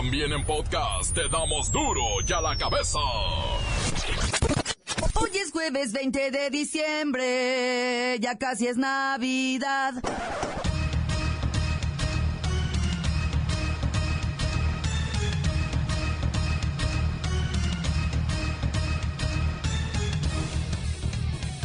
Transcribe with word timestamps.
También 0.00 0.32
en 0.32 0.42
podcast 0.46 1.14
te 1.14 1.28
damos 1.28 1.70
duro 1.70 2.00
y 2.26 2.32
a 2.32 2.40
la 2.40 2.56
cabeza. 2.56 2.98
Hoy 5.12 5.30
es 5.34 5.52
jueves 5.52 5.92
20 5.92 6.30
de 6.30 6.48
diciembre, 6.48 8.18
ya 8.18 8.38
casi 8.38 8.66
es 8.66 8.78
Navidad. 8.78 9.92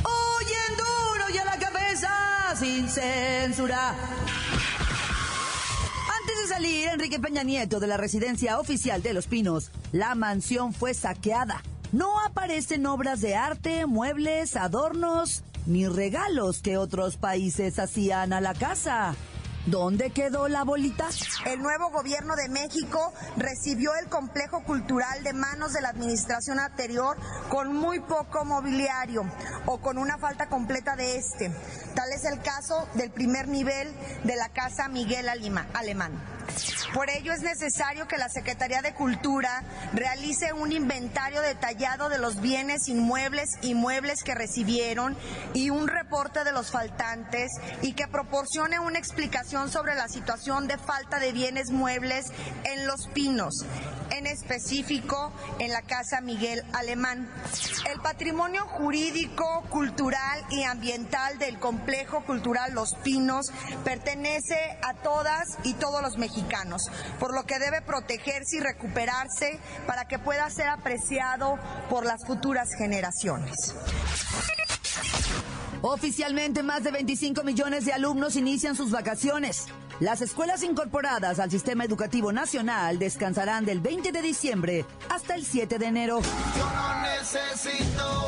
Hoy 0.04 0.46
en 0.68 0.76
duro 0.76 1.30
y 1.34 1.38
a 1.38 1.46
la 1.46 1.58
cabeza, 1.58 2.54
sin 2.60 2.90
censura. 2.90 3.96
Salir, 6.56 6.88
Enrique 6.88 7.20
Peña 7.20 7.44
Nieto 7.44 7.82
de 7.82 7.88
la 7.88 7.98
residencia 7.98 8.60
oficial 8.60 9.04
de 9.04 9.12
Los 9.12 9.28
Pinos, 9.28 9.72
la 9.92 10.16
mansión 10.16 10.72
fue 10.72 10.94
saqueada. 10.94 11.62
No 11.92 12.22
aparecen 12.22 12.86
obras 12.86 13.20
de 13.20 13.36
arte, 13.36 13.86
muebles, 13.86 14.56
adornos, 14.56 15.44
ni 15.66 15.86
regalos 15.86 16.62
que 16.62 16.78
otros 16.78 17.18
países 17.18 17.78
hacían 17.78 18.32
a 18.32 18.40
la 18.40 18.54
casa. 18.54 19.16
¿Dónde 19.66 20.12
quedó 20.12 20.48
la 20.48 20.64
bolita? 20.64 21.10
El 21.46 21.62
nuevo 21.62 21.90
gobierno 21.90 22.36
de 22.36 22.48
México 22.48 23.12
recibió 23.36 23.96
el 23.96 24.08
complejo 24.08 24.64
cultural 24.64 25.24
de 25.24 25.34
manos 25.34 25.74
de 25.74 25.82
la 25.82 25.90
administración 25.90 26.60
anterior 26.60 27.18
con 27.50 27.76
muy 27.76 28.00
poco 28.00 28.46
mobiliario 28.46 29.26
o 29.66 29.80
con 29.80 29.98
una 29.98 30.20
falta 30.20 30.48
completa 30.48 30.96
de 30.96 31.18
este. 31.18 31.52
Tal 31.96 32.12
es 32.14 32.26
el 32.26 32.40
caso 32.42 32.88
del 32.94 33.12
primer 33.12 33.48
nivel 33.48 33.92
de 34.24 34.36
la 34.36 34.50
Casa 34.50 34.88
Miguel 34.88 35.28
Alemán. 35.28 36.14
Por 36.94 37.10
ello 37.10 37.34
es 37.34 37.42
necesario 37.42 38.08
que 38.08 38.18
la 38.18 38.30
Secretaría 38.30 38.82
de 38.82 38.94
Cultura 38.94 39.64
realice 39.94 40.54
un 40.54 40.72
inventario 40.72 41.42
detallado 41.42 42.10
de 42.10 42.18
los 42.18 42.42
bienes 42.42 42.88
inmuebles 42.88 43.50
y 43.62 43.74
muebles 43.74 44.24
que 44.24 44.36
recibieron 44.36 45.18
y 45.54 45.70
un 45.70 45.88
reporte 45.88 46.44
de 46.44 46.52
los 46.52 46.72
faltantes 46.72 47.52
y 47.82 47.94
que 47.94 48.08
proporcione 48.08 48.80
una 48.80 49.00
explicación 49.00 49.70
sobre 49.70 49.96
la 49.96 50.08
situación 50.08 50.68
de 50.68 50.78
falta 50.78 51.20
de 51.20 51.32
bienes 51.32 51.72
muebles 51.72 52.32
en 52.64 52.88
Los 52.88 53.08
Pinos, 53.08 53.66
en 54.12 54.28
específico 54.28 55.34
en 55.60 55.72
la 55.72 55.82
Casa 55.82 56.22
Miguel 56.22 56.64
Alemán. 56.74 57.30
El 57.92 58.00
patrimonio 58.02 58.66
jurídico, 58.68 59.64
cultural 59.70 60.46
y 60.50 60.64
ambiental 60.64 61.38
del 61.40 61.60
complejo 61.60 62.24
cultural 62.24 62.74
Los 62.74 62.96
Pinos 62.96 63.52
pertenece 63.84 64.78
a 64.82 64.94
todas 64.94 65.58
y 65.64 65.74
todos 65.74 66.02
los 66.02 66.18
mexicanos, 66.18 66.35
por 67.20 67.34
lo 67.34 67.44
que 67.44 67.60
debe 67.60 67.82
protegerse 67.82 68.58
y 68.58 68.60
recuperarse 68.60 69.60
para 69.88 70.06
que 70.06 70.20
pueda 70.20 70.50
ser 70.50 70.68
apreciado 70.68 71.58
por 71.90 72.06
las 72.06 72.26
futuras 72.26 72.70
generaciones. 72.78 73.74
Oficialmente, 75.82 76.64
más 76.64 76.84
de 76.84 76.92
25 76.92 77.44
millones 77.44 77.86
de 77.86 77.94
alumnos 77.94 78.36
inician 78.36 78.76
sus 78.76 78.92
vacaciones. 78.92 79.68
Las 80.00 80.22
escuelas 80.22 80.64
incorporadas 80.64 81.40
al 81.40 81.52
Sistema 81.52 81.86
Educativo 81.86 82.32
Nacional 82.34 83.00
descansarán 83.00 83.66
del 83.66 83.80
20 83.80 84.12
de 84.12 84.22
diciembre 84.22 84.86
hasta 85.10 85.36
el 85.36 85.46
7 85.46 85.78
de 85.78 85.86
enero. 85.86 86.22
Yo 86.58 86.70
no 86.70 87.02
necesito 87.02 88.26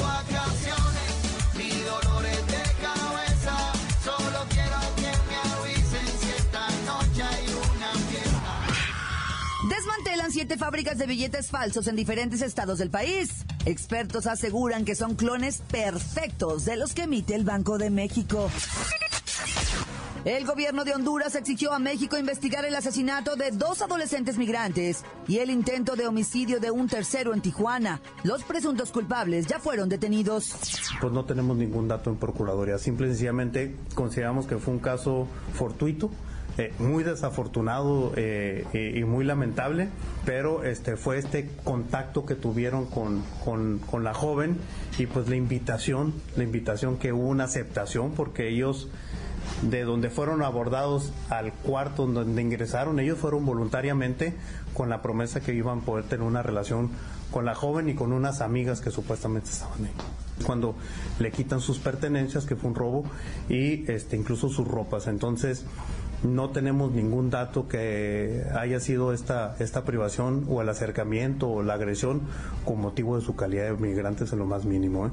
17 10.38 10.64
fábricas 10.64 11.00
de 11.00 11.08
billetes 11.08 11.50
falsos 11.50 11.88
en 11.88 11.96
diferentes 11.96 12.44
estados 12.44 12.78
del 12.78 12.92
país. 12.92 13.44
Expertos 13.66 14.28
aseguran 14.28 14.86
que 14.86 14.94
son 14.94 15.16
clones 15.16 15.64
perfectos 15.72 16.64
de 16.64 16.78
los 16.78 16.94
que 16.94 17.04
emite 17.04 17.34
el 17.34 17.44
Banco 17.44 17.80
de 17.80 17.90
México. 17.90 18.48
El 20.26 20.46
gobierno 20.46 20.84
de 20.84 20.94
Honduras 20.94 21.34
exigió 21.34 21.74
a 21.74 21.80
México 21.80 22.20
investigar 22.20 22.66
el 22.66 22.76
asesinato 22.76 23.36
de 23.36 23.50
dos 23.50 23.82
adolescentes 23.82 24.38
migrantes 24.38 25.04
y 25.28 25.40
el 25.40 25.50
intento 25.50 25.96
de 25.96 26.06
homicidio 26.06 26.60
de 26.60 26.70
un 26.70 26.88
tercero 26.88 27.34
en 27.34 27.42
Tijuana. 27.42 28.00
Los 28.24 28.44
presuntos 28.44 28.92
culpables 28.92 29.48
ya 29.48 29.58
fueron 29.58 29.90
detenidos. 29.90 30.54
Pues 31.02 31.14
no 31.14 31.26
tenemos 31.26 31.58
ningún 31.58 31.88
dato 31.88 32.12
en 32.12 32.18
Procuraduría. 32.18 32.78
Simple 32.78 33.08
y 33.08 33.10
sencillamente 33.10 33.76
consideramos 33.96 34.46
que 34.46 34.58
fue 34.60 34.76
un 34.76 34.82
caso 34.82 35.28
fortuito 35.56 36.12
eh, 36.58 36.74
muy 36.80 37.04
desafortunado 37.04 38.14
eh, 38.16 38.94
y, 38.96 39.04
muy 39.04 39.24
lamentable, 39.26 39.90
pero 40.26 40.64
este 40.64 40.98
fue 40.98 41.20
este 41.20 41.50
contacto 41.64 42.26
que 42.26 42.36
tuvieron 42.36 42.86
con, 42.86 43.24
con, 43.44 43.80
con 43.80 44.04
la 44.04 44.14
joven 44.14 44.58
y 44.98 45.06
pues 45.06 45.28
la 45.30 45.36
invitación, 45.36 46.14
la 46.36 46.44
invitación 46.44 46.98
que 46.98 47.14
hubo 47.14 47.28
una 47.28 47.44
aceptación 47.44 48.14
porque 48.14 48.50
ellos 48.50 48.90
de 49.62 49.84
donde 49.84 50.10
fueron 50.10 50.42
abordados 50.42 51.14
al 51.30 51.54
cuarto 51.54 52.06
donde 52.06 52.42
ingresaron, 52.42 53.00
ellos 53.00 53.18
fueron 53.18 53.46
voluntariamente 53.46 54.34
con 54.74 54.90
la 54.90 55.02
promesa 55.02 55.42
que 55.42 55.54
iban 55.54 55.80
a 55.80 55.82
poder 55.82 56.06
tener 56.06 56.26
una 56.26 56.44
relación 56.44 56.90
con 57.32 57.46
la 57.46 57.56
joven 57.56 57.90
y 57.90 57.96
con 57.96 58.14
unas 58.14 58.42
amigas 58.42 58.82
que 58.82 58.92
supuestamente 58.92 59.50
estaban 59.50 59.86
ahí. 59.86 59.94
Cuando 60.46 60.76
le 61.20 61.32
quitan 61.32 61.62
sus 61.62 61.80
pertenencias, 61.80 62.46
que 62.46 62.56
fue 62.56 62.70
un 62.70 62.76
robo, 62.76 63.04
y 63.50 63.90
este, 63.92 64.16
incluso 64.16 64.50
sus 64.50 64.68
ropas. 64.68 65.08
Entonces, 65.08 65.66
no 66.24 66.50
tenemos 66.50 66.92
ningún 66.92 67.30
dato 67.30 67.68
que 67.68 68.44
haya 68.56 68.80
sido 68.80 69.14
esta, 69.14 69.56
esta 69.60 69.84
privación 69.84 70.46
o 70.50 70.62
el 70.62 70.70
acercamiento 70.70 71.50
o 71.50 71.64
la 71.64 71.76
agresión 71.76 72.22
con 72.66 72.80
motivo 72.82 73.18
de 73.18 73.26
su 73.26 73.36
calidad 73.36 73.66
de 73.66 73.74
migrantes 73.74 74.34
en 74.34 74.40
lo 74.40 74.46
más 74.46 74.66
mínimo. 74.66 75.08
¿eh? 75.08 75.12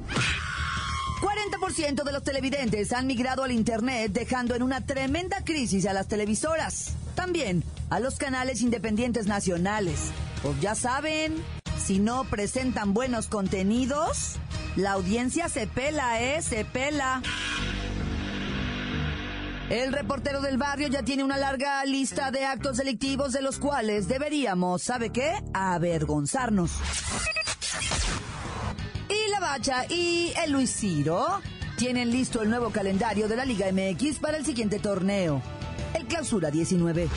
40% 1.21 2.03
de 2.03 2.11
los 2.11 2.23
televidentes 2.23 2.91
han 2.93 3.07
migrado 3.07 3.43
al 3.43 3.51
Internet 3.51 4.11
dejando 4.11 4.55
en 4.55 4.63
una 4.63 4.85
tremenda 4.85 5.43
crisis 5.43 5.85
a 5.85 5.93
las 5.93 6.07
televisoras. 6.07 6.93
También 7.15 7.63
a 7.89 7.99
los 7.99 8.17
canales 8.17 8.61
independientes 8.61 9.27
nacionales. 9.27 10.11
Pues 10.41 10.59
ya 10.59 10.75
saben, 10.75 11.35
si 11.83 11.99
no 11.99 12.25
presentan 12.25 12.93
buenos 12.93 13.27
contenidos, 13.27 14.35
la 14.75 14.91
audiencia 14.91 15.47
se 15.49 15.67
pela, 15.67 16.21
¿eh? 16.21 16.41
Se 16.41 16.65
pela. 16.65 17.21
El 19.69 19.93
reportero 19.93 20.41
del 20.41 20.57
barrio 20.57 20.87
ya 20.89 21.01
tiene 21.01 21.23
una 21.23 21.37
larga 21.37 21.83
lista 21.85 22.29
de 22.29 22.45
actos 22.45 22.77
delictivos 22.77 23.33
de 23.33 23.41
los 23.41 23.57
cuales 23.57 24.07
deberíamos, 24.07 24.83
¿sabe 24.83 25.09
qué? 25.09 25.33
Avergonzarnos. 25.53 26.71
Y 29.09 29.31
la 29.31 29.39
Bacha 29.39 29.85
y 29.89 30.33
el 30.43 30.51
Luis 30.51 30.71
Ciro 30.71 31.41
tienen 31.77 32.11
listo 32.11 32.43
el 32.43 32.49
nuevo 32.49 32.69
calendario 32.69 33.27
de 33.27 33.35
la 33.35 33.45
Liga 33.45 33.65
MX 33.71 34.19
para 34.19 34.37
el 34.37 34.45
siguiente 34.45 34.77
torneo, 34.77 35.41
el 35.95 36.05
Clausura 36.05 36.51
19. 36.51 37.09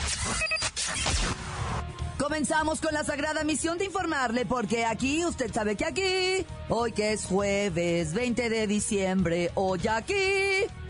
Comenzamos 2.17 2.81
con 2.81 2.93
la 2.93 3.03
sagrada 3.03 3.43
misión 3.43 3.77
de 3.77 3.85
informarle, 3.85 4.45
porque 4.45 4.85
aquí, 4.85 5.23
usted 5.23 5.53
sabe 5.53 5.75
que 5.75 5.85
aquí, 5.85 6.45
hoy 6.67 6.93
que 6.93 7.13
es 7.13 7.25
jueves 7.25 8.13
20 8.13 8.49
de 8.49 8.67
diciembre, 8.67 9.51
hoy 9.53 9.87
aquí, 9.87 10.13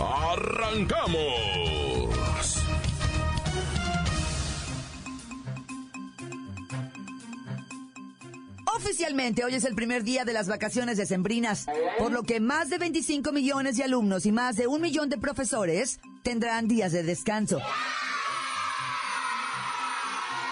¡Arrancamos! 0.00 1.18
Oficialmente 8.76 9.44
hoy 9.44 9.54
es 9.54 9.64
el 9.64 9.74
primer 9.74 10.04
día 10.04 10.24
de 10.24 10.32
las 10.32 10.48
vacaciones 10.48 10.96
decembrinas, 10.96 11.66
por 11.98 12.12
lo 12.12 12.22
que 12.22 12.38
más 12.38 12.70
de 12.70 12.78
25 12.78 13.32
millones 13.32 13.76
de 13.76 13.84
alumnos 13.84 14.24
y 14.24 14.32
más 14.32 14.56
de 14.56 14.68
un 14.68 14.80
millón 14.80 15.08
de 15.08 15.18
profesores 15.18 15.98
tendrán 16.22 16.68
días 16.68 16.92
de 16.92 17.02
descanso. 17.02 17.60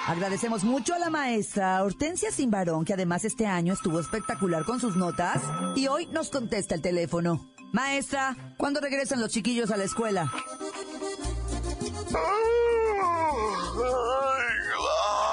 Agradecemos 0.09 0.65
mucho 0.65 0.95
a 0.95 0.99
la 0.99 1.11
maestra 1.11 1.83
Hortensia 1.83 2.31
Simbarón, 2.31 2.85
que 2.85 2.95
además 2.95 3.25
este 3.25 3.47
año 3.47 3.75
estuvo 3.75 4.01
espectacular 4.01 4.65
con 4.65 4.81
sus 4.81 4.97
notas 4.97 5.43
y 5.75 5.87
hoy 5.87 6.07
nos 6.07 6.31
contesta 6.31 6.75
el 6.75 6.83
teléfono. 6.83 7.56
Maestra, 7.73 8.37
¿cuándo 8.57 8.81
regresan 8.81 9.21
los 9.21 9.31
chiquillos 9.31 9.71
a 9.71 9.77
la 9.77 9.85
escuela? 9.85 10.33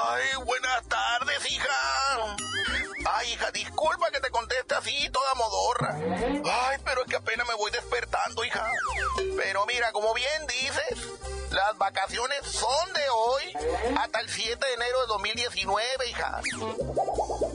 Ay, 0.09 0.43
buenas 0.45 0.87
tardes, 0.87 1.51
hija. 1.51 1.67
Ay, 3.05 3.33
hija, 3.33 3.51
disculpa 3.51 4.11
que 4.11 4.19
te 4.19 4.29
conteste 4.29 4.75
así, 4.75 5.09
toda 5.11 5.33
modorra. 5.35 5.95
Ay, 5.95 6.77
pero 6.83 7.01
es 7.01 7.07
que 7.09 7.15
apenas 7.15 7.47
me 7.47 7.55
voy 7.55 7.71
despertando, 7.71 8.43
hija. 8.43 8.69
Pero 9.37 9.65
mira, 9.65 9.91
como 9.91 10.13
bien 10.13 10.47
dices, 10.47 11.07
las 11.53 11.77
vacaciones 11.77 12.39
son 12.47 12.93
de 12.93 13.01
hoy 13.15 13.97
hasta 13.97 14.19
el 14.21 14.29
7 14.29 14.65
de 14.65 14.73
enero 14.73 15.01
de 15.01 15.07
2019, 15.07 16.09
hija. 16.09 16.41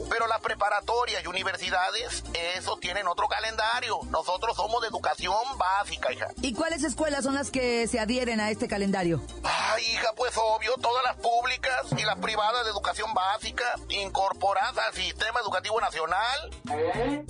Pero 0.09 0.25
las 0.27 0.39
preparatorias 0.39 1.23
y 1.23 1.27
universidades, 1.27 2.23
esos 2.55 2.79
tienen 2.79 3.07
otro 3.07 3.27
calendario. 3.27 3.99
Nosotros 4.09 4.55
somos 4.55 4.81
de 4.81 4.87
educación 4.87 5.35
básica, 5.57 6.13
hija. 6.13 6.29
¿Y 6.41 6.53
cuáles 6.53 6.83
escuelas 6.83 7.25
son 7.25 7.35
las 7.35 7.51
que 7.51 7.87
se 7.87 7.99
adhieren 7.99 8.39
a 8.39 8.49
este 8.49 8.67
calendario? 8.67 9.21
Ay, 9.43 9.83
hija, 9.83 10.13
pues 10.15 10.33
obvio, 10.37 10.73
todas 10.81 11.03
las 11.03 11.17
públicas 11.17 11.85
y 11.97 12.03
las 12.03 12.17
privadas 12.19 12.63
de 12.65 12.71
educación 12.71 13.13
básica 13.13 13.65
incorporadas 13.89 14.77
al 14.77 14.93
sistema 14.93 15.41
educativo 15.41 15.79
nacional. 15.81 16.49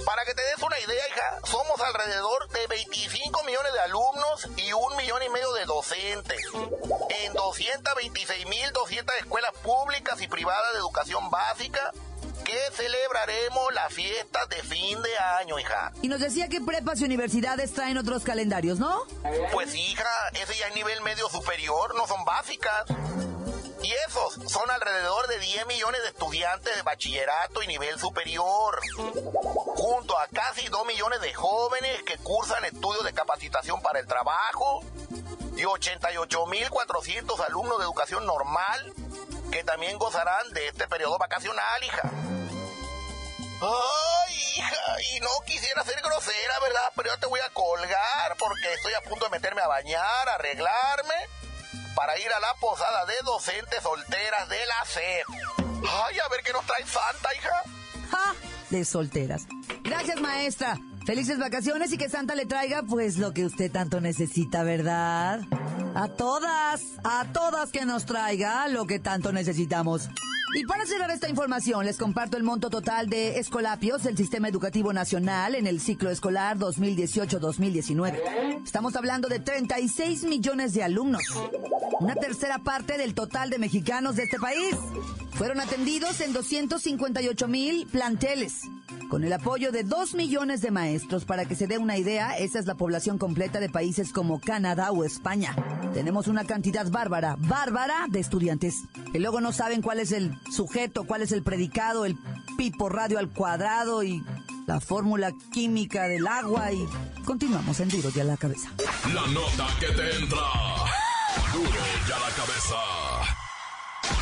Para 0.05 0.23
que 0.25 0.33
te 0.35 0.41
des 0.43 0.61
una 0.63 0.79
idea, 0.79 1.07
hija, 1.09 1.39
somos 1.45 1.81
alrededor 1.81 2.47
de 2.49 2.67
25 2.67 3.43
millones 3.43 3.73
de 3.73 3.79
alumnos 3.79 4.47
y 4.55 4.71
un 4.71 4.95
millón 4.97 5.23
y 5.23 5.29
medio 5.29 5.51
de 5.53 5.65
docentes 5.65 6.58
en 7.25 7.33
226.200 7.33 9.17
escuelas 9.19 9.51
públicas 9.63 10.21
y 10.21 10.27
privadas 10.27 10.73
de 10.73 10.79
educación 10.79 11.29
básica 11.29 11.91
que 12.43 12.57
celebraremos 12.75 13.73
las 13.73 13.93
fiestas 13.93 14.49
de 14.49 14.57
fin 14.63 15.01
de 15.01 15.17
año, 15.39 15.59
hija. 15.59 15.91
Y 16.01 16.07
nos 16.07 16.19
decía 16.19 16.47
que 16.47 16.61
prepas 16.61 16.99
y 16.99 17.05
universidades 17.05 17.73
traen 17.73 17.97
otros 17.97 18.23
calendarios, 18.23 18.79
¿no? 18.79 19.03
Pues 19.51 19.75
hija, 19.75 20.09
ese 20.33 20.57
ya 20.57 20.67
es 20.67 20.75
nivel 20.75 21.01
medio 21.01 21.29
superior, 21.29 21.95
no 21.95 22.07
son 22.07 22.25
básicas. 22.25 22.85
Y 23.81 23.93
esos 24.07 24.51
son 24.51 24.69
alrededor 24.69 25.27
de 25.27 25.39
10 25.39 25.67
millones 25.67 26.01
de 26.01 26.09
estudiantes 26.09 26.75
de 26.75 26.81
bachillerato 26.81 27.63
y 27.63 27.67
nivel 27.67 27.97
superior, 27.97 28.79
junto 29.75 30.19
a 30.19 30.27
casi 30.27 30.67
2 30.67 30.85
millones 30.85 31.21
de 31.21 31.33
jóvenes 31.33 32.03
que 32.03 32.17
cursan 32.17 32.65
estudios 32.65 33.05
de 33.05 33.13
capacitación 33.13 33.81
para 33.81 33.99
el 33.99 34.07
trabajo 34.07 34.83
y 35.59 35.63
88.400 35.63 37.45
alumnos 37.47 37.77
de 37.79 37.83
educación 37.83 38.25
normal 38.25 38.93
que 39.51 39.61
también 39.65 39.97
gozarán 39.97 40.49
de 40.53 40.69
este 40.69 40.87
periodo 40.87 41.17
vacacional, 41.17 41.83
hija. 41.83 42.09
Ay, 43.61 44.35
hija, 44.55 45.01
y 45.15 45.19
no 45.19 45.29
quisiera 45.45 45.83
ser 45.83 46.01
grosera, 46.01 46.59
¿verdad? 46.61 46.93
Pero 46.95 47.09
yo 47.09 47.19
te 47.19 47.25
voy 47.27 47.41
a 47.41 47.49
colgar 47.49 48.37
porque 48.37 48.73
estoy 48.73 48.93
a 48.93 49.01
punto 49.01 49.25
de 49.25 49.31
meterme 49.31 49.61
a 49.61 49.67
bañar, 49.67 50.29
a 50.29 50.35
arreglarme, 50.35 51.15
para 51.93 52.17
ir 52.19 52.31
a 52.31 52.39
la 52.39 52.53
posada 52.61 53.05
de 53.05 53.15
docentes 53.25 53.83
solteras 53.83 54.47
de 54.47 54.65
la 54.65 54.85
SEP. 54.85 55.27
Ay, 56.05 56.19
a 56.19 56.29
ver 56.29 56.41
qué 56.41 56.53
nos 56.53 56.65
trae 56.65 56.85
Santa, 56.85 57.35
hija. 57.35 57.63
¡Ja! 58.11 58.33
De 58.69 58.85
solteras. 58.85 59.41
Gracias, 59.83 60.21
maestra. 60.21 60.77
Felices 61.09 61.39
vacaciones 61.39 61.91
y 61.91 61.97
que 61.97 62.07
Santa 62.07 62.35
le 62.35 62.45
traiga 62.45 62.83
pues 62.83 63.17
lo 63.17 63.33
que 63.33 63.43
usted 63.43 63.71
tanto 63.71 63.99
necesita, 63.99 64.61
¿verdad? 64.61 65.41
A 65.95 66.07
todas, 66.07 66.83
a 67.03 67.25
todas 67.33 67.71
que 67.71 67.83
nos 67.83 68.05
traiga 68.05 68.67
lo 68.67 68.85
que 68.85 68.99
tanto 68.99 69.31
necesitamos. 69.31 70.07
Y 70.53 70.67
para 70.67 70.85
cerrar 70.85 71.09
esta 71.09 71.27
información, 71.27 71.87
les 71.87 71.97
comparto 71.97 72.37
el 72.37 72.43
monto 72.43 72.69
total 72.69 73.09
de 73.09 73.39
escolapios 73.39 74.03
del 74.03 74.17
Sistema 74.17 74.49
Educativo 74.49 74.93
Nacional 74.93 75.55
en 75.55 75.65
el 75.65 75.81
ciclo 75.81 76.11
escolar 76.11 76.59
2018-2019. 76.59 78.61
Estamos 78.63 78.95
hablando 78.95 79.29
de 79.29 79.39
36 79.39 80.25
millones 80.25 80.75
de 80.75 80.83
alumnos, 80.83 81.23
una 82.01 82.13
tercera 82.13 82.59
parte 82.59 82.99
del 82.99 83.15
total 83.15 83.49
de 83.49 83.57
mexicanos 83.57 84.15
de 84.15 84.25
este 84.25 84.37
país. 84.37 84.75
Fueron 85.31 85.59
atendidos 85.59 86.21
en 86.21 86.33
258 86.33 87.47
mil 87.47 87.87
planteles 87.87 88.69
con 89.09 89.23
el 89.23 89.33
apoyo 89.33 89.71
de 89.71 89.83
2 89.83 90.13
millones 90.13 90.61
de 90.61 90.71
maestros. 90.71 91.25
Para 91.25 91.45
que 91.45 91.55
se 91.55 91.67
dé 91.67 91.77
una 91.77 91.97
idea, 91.97 92.37
esa 92.37 92.59
es 92.59 92.65
la 92.65 92.75
población 92.75 93.17
completa 93.17 93.59
de 93.59 93.69
países 93.69 94.13
como 94.13 94.39
Canadá 94.39 94.91
o 94.91 95.03
España. 95.03 95.55
Tenemos 95.93 96.27
una 96.27 96.45
cantidad 96.45 96.89
bárbara, 96.89 97.35
bárbara 97.39 98.05
de 98.09 98.19
estudiantes 98.19 98.75
que 99.11 99.19
luego 99.19 99.41
no 99.41 99.51
saben 99.51 99.81
cuál 99.81 99.99
es 99.99 100.11
el 100.11 100.37
sujeto, 100.55 101.05
cuál 101.05 101.23
es 101.23 101.31
el 101.31 101.43
predicado, 101.43 102.05
el 102.05 102.17
pipo 102.57 102.87
radio 102.89 103.19
al 103.19 103.29
cuadrado 103.29 104.03
y 104.03 104.23
la 104.67 104.79
fórmula 104.79 105.31
química 105.51 106.07
del 106.07 106.27
agua 106.27 106.71
y 106.71 106.85
continuamos 107.25 107.79
en 107.79 107.89
Duro 107.89 108.09
ya 108.09 108.23
la 108.23 108.37
cabeza. 108.37 108.69
La 109.13 109.25
nota 109.27 109.67
que 109.79 109.87
te 109.87 110.15
entra. 110.17 110.45
Duro 111.51 111.81
ya 112.07 112.19
la 112.19 112.29
cabeza. 112.35 112.75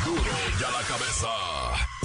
Duro 0.05 0.31
ya 0.59 0.71
la 0.71 0.87
cabeza. 0.87 1.96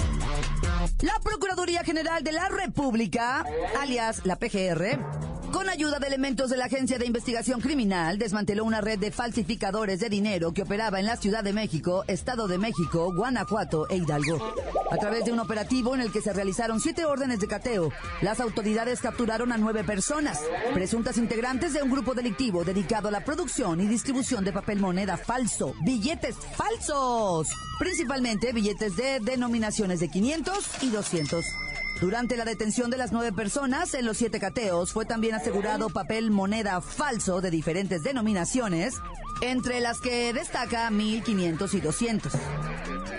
La 1.01 1.19
Procuraduría 1.23 1.83
General 1.83 2.23
de 2.23 2.31
la 2.33 2.49
República, 2.49 3.45
alias 3.79 4.25
la 4.25 4.35
PGR, 4.37 4.99
con 5.53 5.69
ayuda 5.69 5.99
de 5.99 6.07
elementos 6.07 6.49
de 6.49 6.57
la 6.57 6.65
Agencia 6.65 6.97
de 6.97 7.05
Investigación 7.05 7.61
Criminal, 7.61 8.17
desmanteló 8.17 8.65
una 8.65 8.81
red 8.81 8.97
de 8.97 9.11
falsificadores 9.11 9.99
de 9.99 10.09
dinero 10.09 10.51
que 10.51 10.63
operaba 10.63 10.99
en 10.99 11.05
la 11.05 11.15
Ciudad 11.15 11.43
de 11.43 11.53
México, 11.53 12.03
Estado 12.07 12.47
de 12.47 12.57
México, 12.57 13.13
Guanajuato 13.15 13.87
e 13.87 13.97
Hidalgo. 13.97 14.55
A 14.89 14.97
través 14.97 15.25
de 15.25 15.31
un 15.31 15.39
operativo 15.39 15.93
en 15.93 16.01
el 16.01 16.11
que 16.11 16.21
se 16.21 16.33
realizaron 16.33 16.79
siete 16.79 17.05
órdenes 17.05 17.39
de 17.39 17.47
cateo, 17.47 17.91
las 18.21 18.39
autoridades 18.39 18.99
capturaron 18.99 19.51
a 19.51 19.57
nueve 19.57 19.83
personas, 19.83 20.39
presuntas 20.73 21.17
integrantes 21.17 21.73
de 21.73 21.83
un 21.83 21.91
grupo 21.91 22.15
delictivo 22.15 22.63
dedicado 22.63 23.09
a 23.09 23.11
la 23.11 23.23
producción 23.23 23.79
y 23.79 23.85
distribución 23.85 24.43
de 24.43 24.53
papel 24.53 24.79
moneda 24.79 25.17
falso, 25.17 25.75
billetes 25.83 26.35
falsos, 26.57 27.47
principalmente 27.77 28.53
billetes 28.53 28.95
de 28.95 29.19
denominaciones 29.19 29.99
de 29.99 30.09
500 30.09 30.83
y 30.83 30.89
200. 30.89 31.45
Durante 32.01 32.35
la 32.35 32.45
detención 32.45 32.89
de 32.89 32.97
las 32.97 33.11
nueve 33.11 33.31
personas 33.31 33.93
en 33.93 34.05
los 34.05 34.17
siete 34.17 34.39
cateos 34.39 34.91
fue 34.91 35.05
también 35.05 35.35
asegurado 35.35 35.89
papel 35.89 36.31
moneda 36.31 36.81
falso 36.81 37.39
de 37.39 37.49
diferentes 37.49 38.03
denominaciones, 38.03 38.95
entre 39.43 39.81
las 39.81 39.99
que 39.99 40.31
destaca 40.31 40.89
1500 40.89 41.73
y 41.73 41.81
200. 41.81 42.33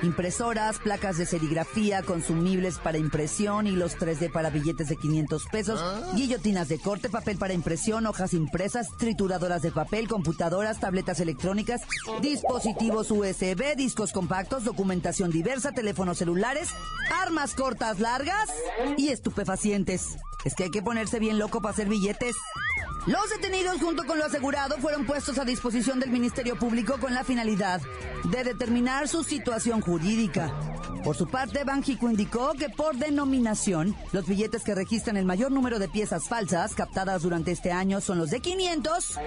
Impresoras, 0.03 0.79
placas 0.79 1.19
de 1.19 1.27
serigrafía, 1.27 2.03
consumibles 2.03 2.79
para 2.79 2.99
impresión, 2.99 3.67
hilos 3.67 3.97
3D 3.99 4.33
para 4.33 4.51
billetes 4.51 4.89
de 4.89 4.97
500 4.97 5.47
pesos, 5.47 5.81
guillotinas 6.15 6.69
de 6.69 6.79
corte, 6.79 7.09
papel 7.09 7.37
para 7.37 7.53
impresión, 7.53 8.07
hojas 8.07 8.35
impresas, 8.35 8.89
trituradoras 8.99 9.63
de 9.63 9.71
papel, 9.71 10.09
computadoras, 10.09 10.81
tabletas 10.81 11.21
electrónicas, 11.21 11.83
dispositivos 12.21 13.11
USB, 13.11 13.77
discos 13.77 14.13
compactos, 14.13 14.65
documentación 14.65 15.31
diversa, 15.31 15.73
teléfonos 15.73 16.19
celulares, 16.19 16.71
armas 17.23 17.55
cortas 17.55 18.01
largas 18.01 18.51
y 18.97 19.09
estupefacientes. 19.09 20.17
Es 20.45 20.55
que 20.55 20.65
hay 20.65 20.71
que 20.71 20.83
ponerse 20.83 21.19
bien 21.19 21.39
loco 21.39 21.61
para 21.63 21.73
hacer 21.73 21.89
billetes. 21.89 22.37
Los 23.07 23.29
detenidos 23.29 23.83
junto 23.83 24.05
con 24.07 24.19
lo 24.19 24.25
asegurado 24.25 24.79
fueron 24.79 25.05
puestos 25.05 25.39
a 25.39 25.45
disposición 25.45 26.01
del 26.01 26.11
Ministerio 26.11 26.57
Público 26.57 26.99
con 26.99 27.13
la 27.13 27.23
finalidad 27.23 27.83
de 28.25 28.45
determinar 28.45 29.09
su 29.09 29.23
situación 29.23 29.83
jurídica. 29.83 30.51
Por 31.03 31.17
su 31.17 31.27
parte, 31.27 31.65
Banjico 31.65 32.09
indicó 32.09 32.53
que 32.53 32.69
por 32.69 32.97
denominación, 32.97 33.95
los 34.13 34.27
billetes 34.27 34.63
que 34.63 34.75
registran 34.75 35.17
el 35.17 35.25
mayor 35.25 35.53
número 35.53 35.79
de 35.79 35.89
piezas 35.89 36.29
falsas 36.29 36.75
captadas 36.75 37.23
durante 37.23 37.53
este 37.53 37.73
año 37.73 38.01
son 38.01 38.19
los 38.19 38.31
de 38.31 38.41
500, 38.41 39.19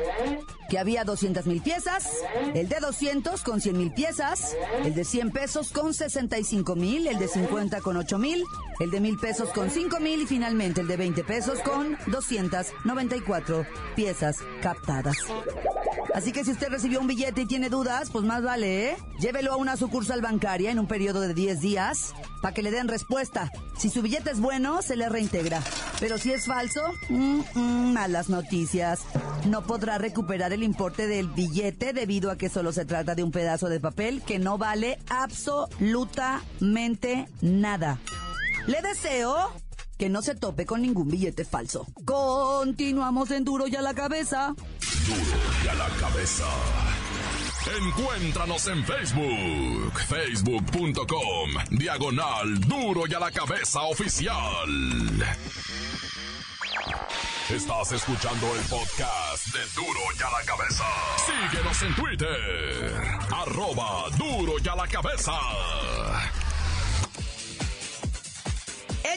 que 0.70 0.80
había 0.80 1.04
200 1.04 1.46
mil 1.46 1.62
piezas, 1.62 2.08
el 2.54 2.68
de 2.68 2.80
200 2.80 3.42
con 3.44 3.62
100 3.62 3.78
mil 3.78 3.94
piezas, 3.94 4.56
el 4.84 4.96
de 4.96 5.04
100 5.04 5.32
pesos 5.32 5.72
con 5.72 5.94
65 5.94 6.76
mil, 6.76 7.08
el 7.08 7.20
de 7.20 7.28
50 7.28 7.82
con 7.82 7.98
8 7.98 8.18
mil, 8.18 8.44
el 8.80 8.92
de 8.92 9.00
mil 9.00 9.18
pesos 9.18 9.50
con 9.50 9.70
5 9.70 10.00
mil 10.00 10.22
y 10.22 10.26
finalmente 10.26 10.82
el 10.82 10.88
de 10.88 10.98
20 10.98 11.24
pesos 11.24 11.60
con 11.60 11.98
294 12.08 13.66
piezas 13.96 14.38
captadas. 14.62 15.18
Así 16.14 16.32
que 16.32 16.44
si 16.44 16.52
usted 16.52 16.70
recibió 16.70 17.00
un 17.00 17.08
billete 17.08 17.42
y 17.42 17.46
tiene 17.46 17.70
dudas, 17.70 18.10
pues 18.12 18.26
más 18.26 18.44
vale, 18.44 18.92
¿eh? 18.92 18.98
Llévelo 19.20 19.54
a 19.54 19.58
una 19.58 19.78
sucursal 19.78 20.22
bancaria 20.22 20.72
en 20.72 20.80
un 20.80 20.88
periodo 20.88 21.22
de 21.22 21.34
10 21.34 21.62
días 21.62 22.14
para 22.42 22.54
que 22.54 22.64
le 22.64 22.72
den 22.72 22.88
respuesta. 22.88 23.52
Si 23.78 23.90
su 23.90 24.02
billete 24.02 24.32
es 24.32 24.40
bueno, 24.40 24.82
se 24.82 24.96
le 24.96 25.10
reintegra. 25.10 25.62
Pero 26.00 26.18
si 26.18 26.32
es 26.32 26.46
falso, 26.46 26.82
malas 27.10 28.30
noticias. 28.30 29.02
No 29.46 29.64
podrá 29.64 29.98
recuperar 29.98 30.54
el 30.54 30.64
importe 30.64 31.08
del 31.08 31.28
billete 31.28 31.94
debido 31.94 32.32
a 32.32 32.38
que 32.38 32.50
solo 32.50 32.72
se 32.72 32.86
trata 32.86 33.16
de 33.16 33.24
un 33.24 33.32
pedazo 33.32 33.70
de 33.70 33.80
papel 33.80 34.22
que 34.24 34.40
no 34.40 34.58
vale 34.58 35.00
absolutamente 35.10 37.28
nada. 37.42 38.00
Le 38.68 38.82
deseo 38.82 39.52
que 39.98 40.10
no 40.10 40.22
se 40.22 40.36
tope 40.36 40.66
con 40.66 40.82
ningún 40.82 41.10
billete 41.10 41.44
falso. 41.44 41.88
Continuamos 42.06 43.32
en 43.32 43.44
Duro 43.44 43.68
y 43.68 43.76
a 43.76 43.82
la 43.82 43.94
cabeza. 43.94 44.56
Duro 45.08 45.42
y 45.64 45.68
a 45.68 45.74
la 45.74 45.90
cabeza. 46.00 46.46
Encuéntranos 47.82 48.68
en 48.68 48.84
Facebook, 48.86 50.00
facebook.com, 50.08 51.50
diagonal 51.72 52.60
Duro 52.62 53.04
y 53.08 53.14
a 53.14 53.20
la 53.20 53.32
cabeza 53.32 53.82
oficial. 53.82 54.70
Estás 57.50 57.92
escuchando 57.92 58.48
el 58.56 58.62
podcast 58.70 59.48
de 59.54 59.60
Duro 59.76 60.00
y 60.18 60.22
a 60.22 60.30
la 60.30 60.46
cabeza. 60.46 60.84
Síguenos 61.26 61.82
en 61.82 61.96
Twitter, 61.96 62.94
arroba 63.32 64.10
Duro 64.18 64.54
y 64.64 64.68
a 64.68 64.76
la 64.76 64.88
cabeza. 64.88 65.34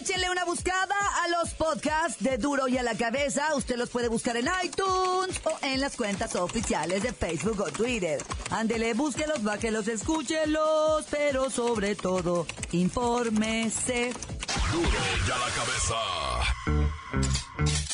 Échenle 0.00 0.30
una 0.30 0.44
buscada 0.44 0.94
a 1.24 1.28
los 1.28 1.52
podcasts 1.54 2.22
de 2.22 2.38
Duro 2.38 2.68
y 2.68 2.78
a 2.78 2.82
la 2.82 2.94
Cabeza. 2.94 3.54
Usted 3.54 3.76
los 3.76 3.90
puede 3.90 4.08
buscar 4.08 4.36
en 4.36 4.48
iTunes 4.64 5.40
o 5.44 5.58
en 5.62 5.80
las 5.80 5.96
cuentas 5.96 6.34
oficiales 6.36 7.02
de 7.02 7.12
Facebook 7.12 7.60
o 7.60 7.70
Twitter. 7.70 8.22
Ándele, 8.50 8.94
búsquelos, 8.94 9.42
báquelos, 9.42 9.88
escúchelos, 9.88 11.04
pero 11.10 11.50
sobre 11.50 11.94
todo, 11.96 12.46
infórmese. 12.72 14.12
Duro 14.72 14.88
y 15.26 15.30
a 15.30 15.38
la 15.38 15.50
cabeza. 15.54 15.96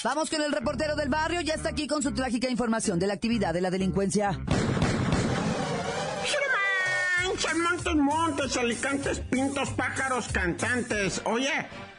Vamos 0.05 0.31
con 0.31 0.43
el 0.43 0.53
reportero 0.53 0.95
del 0.95 1.09
barrio, 1.09 1.41
ya 1.41 1.55
está 1.55 1.71
aquí 1.71 1.89
con 1.89 2.03
su 2.03 2.13
trágica 2.13 2.49
información 2.49 3.01
de 3.01 3.09
la 3.09 3.15
actividad 3.15 3.53
de 3.53 3.61
la 3.61 3.71
delincuencia. 3.71 4.39
Manches, 7.37 7.59
montes, 7.59 7.95
montes, 7.97 8.57
alicantes, 8.57 9.19
pintos, 9.19 9.69
pájaros, 9.71 10.29
cantantes. 10.29 11.21
Oye, 11.27 11.51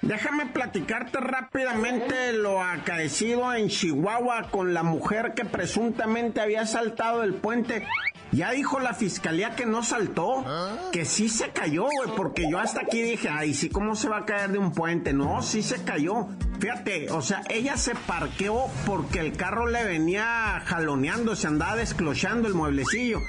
déjame 0.01 0.47
platicarte 0.47 1.19
rápidamente 1.19 2.33
lo 2.33 2.63
acaecido 2.63 3.53
en 3.53 3.69
Chihuahua 3.69 4.49
con 4.49 4.73
la 4.73 4.81
mujer 4.81 5.33
que 5.35 5.45
presuntamente 5.45 6.41
había 6.41 6.65
saltado 6.65 7.21
el 7.21 7.35
puente. 7.35 7.85
Ya 8.31 8.49
dijo 8.49 8.79
la 8.79 8.95
fiscalía 8.95 9.55
que 9.55 9.67
no 9.67 9.83
saltó, 9.83 10.43
que 10.91 11.05
sí 11.05 11.29
se 11.29 11.49
cayó, 11.49 11.83
güey, 11.83 12.09
porque 12.15 12.49
yo 12.49 12.57
hasta 12.57 12.81
aquí 12.81 13.03
dije, 13.03 13.29
ay, 13.29 13.53
sí, 13.53 13.69
¿cómo 13.69 13.95
se 13.95 14.09
va 14.09 14.17
a 14.17 14.25
caer 14.25 14.49
de 14.49 14.57
un 14.57 14.71
puente? 14.71 15.13
No, 15.13 15.43
sí 15.43 15.61
se 15.61 15.83
cayó. 15.83 16.29
Fíjate, 16.59 17.11
o 17.11 17.21
sea, 17.21 17.43
ella 17.49 17.77
se 17.77 17.93
parqueó 17.93 18.65
porque 18.87 19.19
el 19.19 19.37
carro 19.37 19.67
le 19.67 19.85
venía 19.85 20.63
jaloneando, 20.65 21.35
se 21.35 21.45
andaba 21.45 21.75
desclochando 21.75 22.47
el 22.47 22.55
mueblecillo 22.55 23.19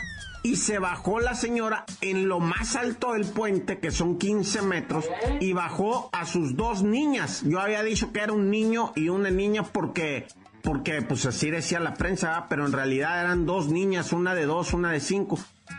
y 0.49 0.57
se 0.57 0.78
bajó 0.78 1.21
la 1.21 1.35
señora 1.35 1.85
en 2.00 2.26
lo 2.26 2.40
más 2.40 2.75
alto 2.75 3.12
del 3.12 3.26
puente, 3.26 3.81
que 3.81 3.90
son 3.90 4.17
15 4.17 4.62
metros, 4.62 5.05
y 5.40 5.52
bajó 5.52 6.09
a 6.11 6.25
sus 6.25 6.57
dos 6.57 6.83
niñas. 6.83 7.43
Yo 7.45 7.61
había 7.61 7.83
dicho 7.83 8.12
que 8.12 8.21
era 8.21 8.33
un 8.33 8.49
niño 8.50 8.93
y 8.97 9.11
una 9.11 9.28
niña 9.28 9.62
porque, 9.62 10.26
porque 10.62 11.02
pues 11.02 11.26
así 11.26 11.50
decía 11.50 11.81
la 11.81 11.93
prensa, 11.93 12.47
pero 12.49 12.64
en 12.64 12.73
realidad 12.73 13.21
eran 13.21 13.45
dos 13.45 13.69
niñas, 13.69 14.14
una 14.14 14.35
de 14.35 14.47
dos, 14.47 14.73
una 14.73 14.90
de 14.90 15.00
cinco. 15.00 15.38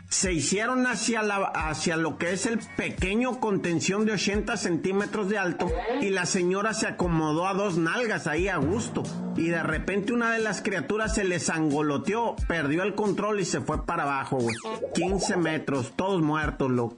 Se 0.09 0.33
hicieron 0.33 0.87
hacia, 0.87 1.21
la, 1.21 1.37
hacia 1.37 1.95
lo 1.95 2.17
que 2.17 2.33
es 2.33 2.47
el 2.47 2.59
pequeño 2.75 3.39
contención 3.39 4.05
de 4.05 4.13
80 4.13 4.57
centímetros 4.57 5.29
de 5.29 5.37
alto 5.37 5.71
y 6.01 6.09
la 6.09 6.25
señora 6.25 6.73
se 6.73 6.87
acomodó 6.87 7.47
a 7.47 7.53
dos 7.53 7.77
nalgas 7.77 8.25
ahí 8.25 8.47
a 8.47 8.57
gusto. 8.57 9.03
Y 9.37 9.49
de 9.49 9.61
repente 9.61 10.11
una 10.11 10.31
de 10.31 10.39
las 10.39 10.63
criaturas 10.63 11.13
se 11.13 11.23
les 11.23 11.49
angoloteó, 11.51 12.35
perdió 12.47 12.81
el 12.83 12.95
control 12.95 13.39
y 13.39 13.45
se 13.45 13.61
fue 13.61 13.85
para 13.85 14.03
abajo, 14.03 14.37
güey. 14.37 14.55
15 14.95 15.37
metros, 15.37 15.93
todos 15.95 16.21
muertos, 16.21 16.71
loco. 16.71 16.97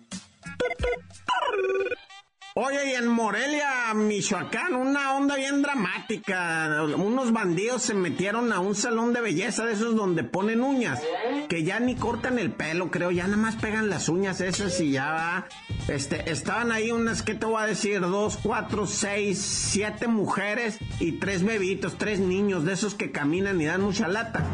Oye, 2.53 2.91
y 2.91 2.95
en 2.95 3.07
Morelia, 3.07 3.93
Michoacán, 3.93 4.75
una 4.75 5.15
onda 5.15 5.37
bien 5.37 5.61
dramática. 5.61 6.83
Unos 6.97 7.31
bandidos 7.31 7.81
se 7.83 7.93
metieron 7.93 8.51
a 8.51 8.59
un 8.59 8.75
salón 8.75 9.13
de 9.13 9.21
belleza 9.21 9.65
de 9.65 9.71
esos 9.71 9.95
donde 9.95 10.25
ponen 10.25 10.61
uñas, 10.61 11.01
que 11.47 11.63
ya 11.63 11.79
ni 11.79 11.95
cortan 11.95 12.39
el 12.39 12.51
pelo, 12.51 12.91
creo, 12.91 13.09
ya 13.09 13.23
nada 13.23 13.37
más 13.37 13.55
pegan 13.55 13.89
las 13.89 14.09
uñas 14.09 14.41
esas 14.41 14.81
y 14.81 14.91
ya 14.91 15.11
va. 15.11 15.47
Este, 15.87 16.29
estaban 16.29 16.73
ahí 16.73 16.91
unas, 16.91 17.21
¿qué 17.21 17.35
te 17.35 17.45
voy 17.45 17.61
a 17.61 17.67
decir? 17.67 18.01
Dos, 18.01 18.37
cuatro, 18.43 18.85
seis, 18.85 19.39
siete 19.39 20.07
mujeres 20.07 20.77
y 20.99 21.13
tres 21.13 21.43
bebitos, 21.43 21.97
tres 21.97 22.19
niños 22.19 22.65
de 22.65 22.73
esos 22.73 22.95
que 22.95 23.11
caminan 23.11 23.61
y 23.61 23.65
dan 23.65 23.81
mucha 23.81 24.09
lata 24.09 24.45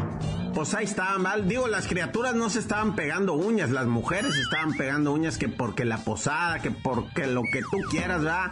pues 0.58 0.74
ahí 0.74 0.86
estaban 0.86 1.22
mal. 1.22 1.46
Digo, 1.46 1.68
las 1.68 1.86
criaturas 1.86 2.34
no 2.34 2.50
se 2.50 2.58
estaban 2.58 2.96
pegando 2.96 3.34
uñas, 3.34 3.70
las 3.70 3.86
mujeres 3.86 4.34
estaban 4.34 4.76
pegando 4.76 5.12
uñas 5.12 5.38
que 5.38 5.48
porque 5.48 5.84
la 5.84 5.98
posada, 5.98 6.58
que 6.58 6.72
porque 6.72 7.28
lo 7.28 7.42
que 7.42 7.60
tú 7.60 7.78
quieras, 7.88 8.24
¿verdad? 8.24 8.50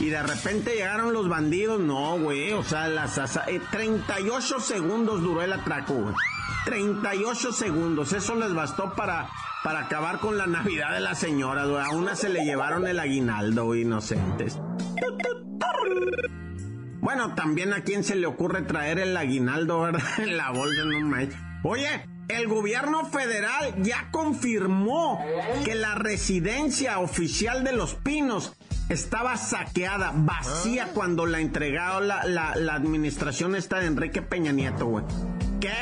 Y 0.00 0.06
de 0.06 0.20
repente 0.20 0.74
llegaron 0.74 1.12
los 1.12 1.28
bandidos, 1.28 1.78
no, 1.78 2.18
güey, 2.18 2.50
o 2.54 2.64
sea, 2.64 2.88
las 2.88 3.18
eh, 3.46 3.60
38 3.70 4.58
segundos 4.58 5.22
duró 5.22 5.42
el 5.42 5.52
atraco, 5.52 5.94
güey. 5.94 6.14
38 6.64 7.52
segundos, 7.52 8.12
eso 8.12 8.34
les 8.34 8.52
bastó 8.52 8.92
para, 8.94 9.28
para 9.62 9.82
acabar 9.82 10.18
con 10.18 10.36
la 10.36 10.48
Navidad 10.48 10.92
de 10.92 10.98
la 10.98 11.14
señora, 11.14 11.66
güey. 11.66 11.84
A 11.84 11.90
una 11.90 12.16
se 12.16 12.30
le 12.30 12.44
llevaron 12.44 12.84
el 12.88 12.98
aguinaldo, 12.98 13.76
inocentes. 13.76 14.58
Bueno, 17.04 17.34
también 17.34 17.74
a 17.74 17.82
quién 17.82 18.02
se 18.02 18.14
le 18.16 18.26
ocurre 18.26 18.62
traer 18.62 18.98
el 18.98 19.14
aguinaldo, 19.14 19.82
¿verdad? 19.82 20.00
En 20.18 20.38
la 20.38 20.50
bolsa, 20.52 20.84
no 20.86 21.00
manches. 21.02 21.38
Oye, 21.62 22.06
el 22.28 22.48
gobierno 22.48 23.04
federal 23.04 23.74
ya 23.82 24.08
confirmó 24.10 25.22
que 25.66 25.74
la 25.74 25.94
residencia 25.96 26.98
oficial 27.00 27.62
de 27.62 27.72
Los 27.72 27.94
Pinos 27.94 28.54
estaba 28.88 29.36
saqueada, 29.36 30.12
vacía 30.14 30.92
cuando 30.94 31.26
la 31.26 31.40
la, 32.00 32.54
la 32.56 32.74
administración 32.74 33.54
esta 33.54 33.80
de 33.80 33.86
Enrique 33.86 34.22
Peña 34.22 34.52
Nieto, 34.52 34.86
güey. 34.86 35.04
Qué 35.60 35.74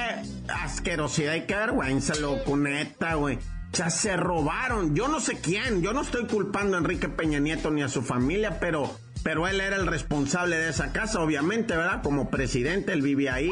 asquerosidad 0.49 1.35
y 1.37 1.43
qué 1.43 1.55
vergüenza, 1.55 2.17
loco, 2.17 2.57
neta, 2.57 3.15
güey. 3.15 3.37
O 3.73 3.77
sea, 3.77 3.91
se 3.91 4.17
robaron. 4.17 4.97
Yo 4.97 5.07
no 5.07 5.21
sé 5.21 5.39
quién. 5.41 5.83
Yo 5.83 5.93
no 5.93 6.03
estoy 6.03 6.27
culpando 6.27 6.77
a 6.77 6.81
Enrique 6.81 7.09
Peña 7.09 7.39
Nieto 7.39 7.71
ni 7.71 7.83
a 7.83 7.89
su 7.89 8.03
familia, 8.03 8.59
pero, 8.59 8.91
pero 9.23 9.47
él 9.47 9.61
era 9.61 9.77
el 9.77 9.87
responsable 9.87 10.57
de 10.57 10.71
esa 10.71 10.93
casa, 10.93 11.21
obviamente, 11.21 11.77
¿verdad? 11.77 12.03
Como 12.03 12.31
presidente, 12.31 12.93
él 12.93 13.03
vivía 13.03 13.35
ahí. 13.35 13.51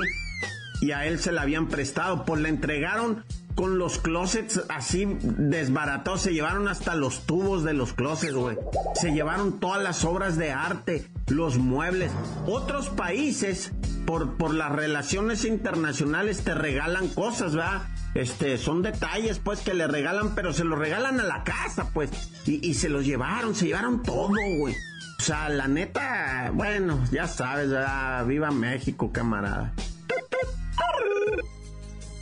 Y 0.80 0.92
a 0.92 1.06
él 1.06 1.18
se 1.18 1.32
la 1.32 1.42
habían 1.42 1.68
prestado. 1.68 2.24
Pues 2.24 2.40
le 2.40 2.48
entregaron 2.48 3.24
con 3.54 3.78
los 3.78 3.98
closets 3.98 4.62
así 4.68 5.06
desbaratados. 5.20 6.22
Se 6.22 6.32
llevaron 6.32 6.68
hasta 6.68 6.94
los 6.94 7.26
tubos 7.26 7.62
de 7.64 7.74
los 7.74 7.92
closets, 7.92 8.32
güey. 8.32 8.56
Se 8.94 9.12
llevaron 9.12 9.60
todas 9.60 9.82
las 9.82 10.04
obras 10.04 10.36
de 10.38 10.52
arte, 10.52 11.06
los 11.28 11.58
muebles. 11.58 12.10
Otros 12.46 12.88
países, 12.88 13.72
por, 14.06 14.38
por 14.38 14.54
las 14.54 14.72
relaciones 14.72 15.44
internacionales, 15.44 16.42
te 16.42 16.54
regalan 16.54 17.08
cosas, 17.08 17.54
¿verdad? 17.54 17.82
Este, 18.14 18.58
son 18.58 18.82
detalles, 18.82 19.38
pues, 19.38 19.60
que 19.60 19.74
le 19.74 19.86
regalan, 19.86 20.34
pero 20.34 20.52
se 20.52 20.64
los 20.64 20.78
regalan 20.78 21.20
a 21.20 21.24
la 21.24 21.44
casa, 21.44 21.90
pues. 21.92 22.10
Y, 22.46 22.66
y 22.66 22.74
se 22.74 22.88
los 22.88 23.04
llevaron, 23.04 23.54
se 23.54 23.66
llevaron 23.66 24.02
todo, 24.02 24.34
güey. 24.58 24.74
O 25.20 25.22
sea, 25.22 25.50
la 25.50 25.68
neta, 25.68 26.50
bueno, 26.54 27.04
ya 27.12 27.26
sabes, 27.28 27.68
¿verdad? 27.68 28.24
Viva 28.24 28.50
México, 28.50 29.12
camarada. 29.12 29.74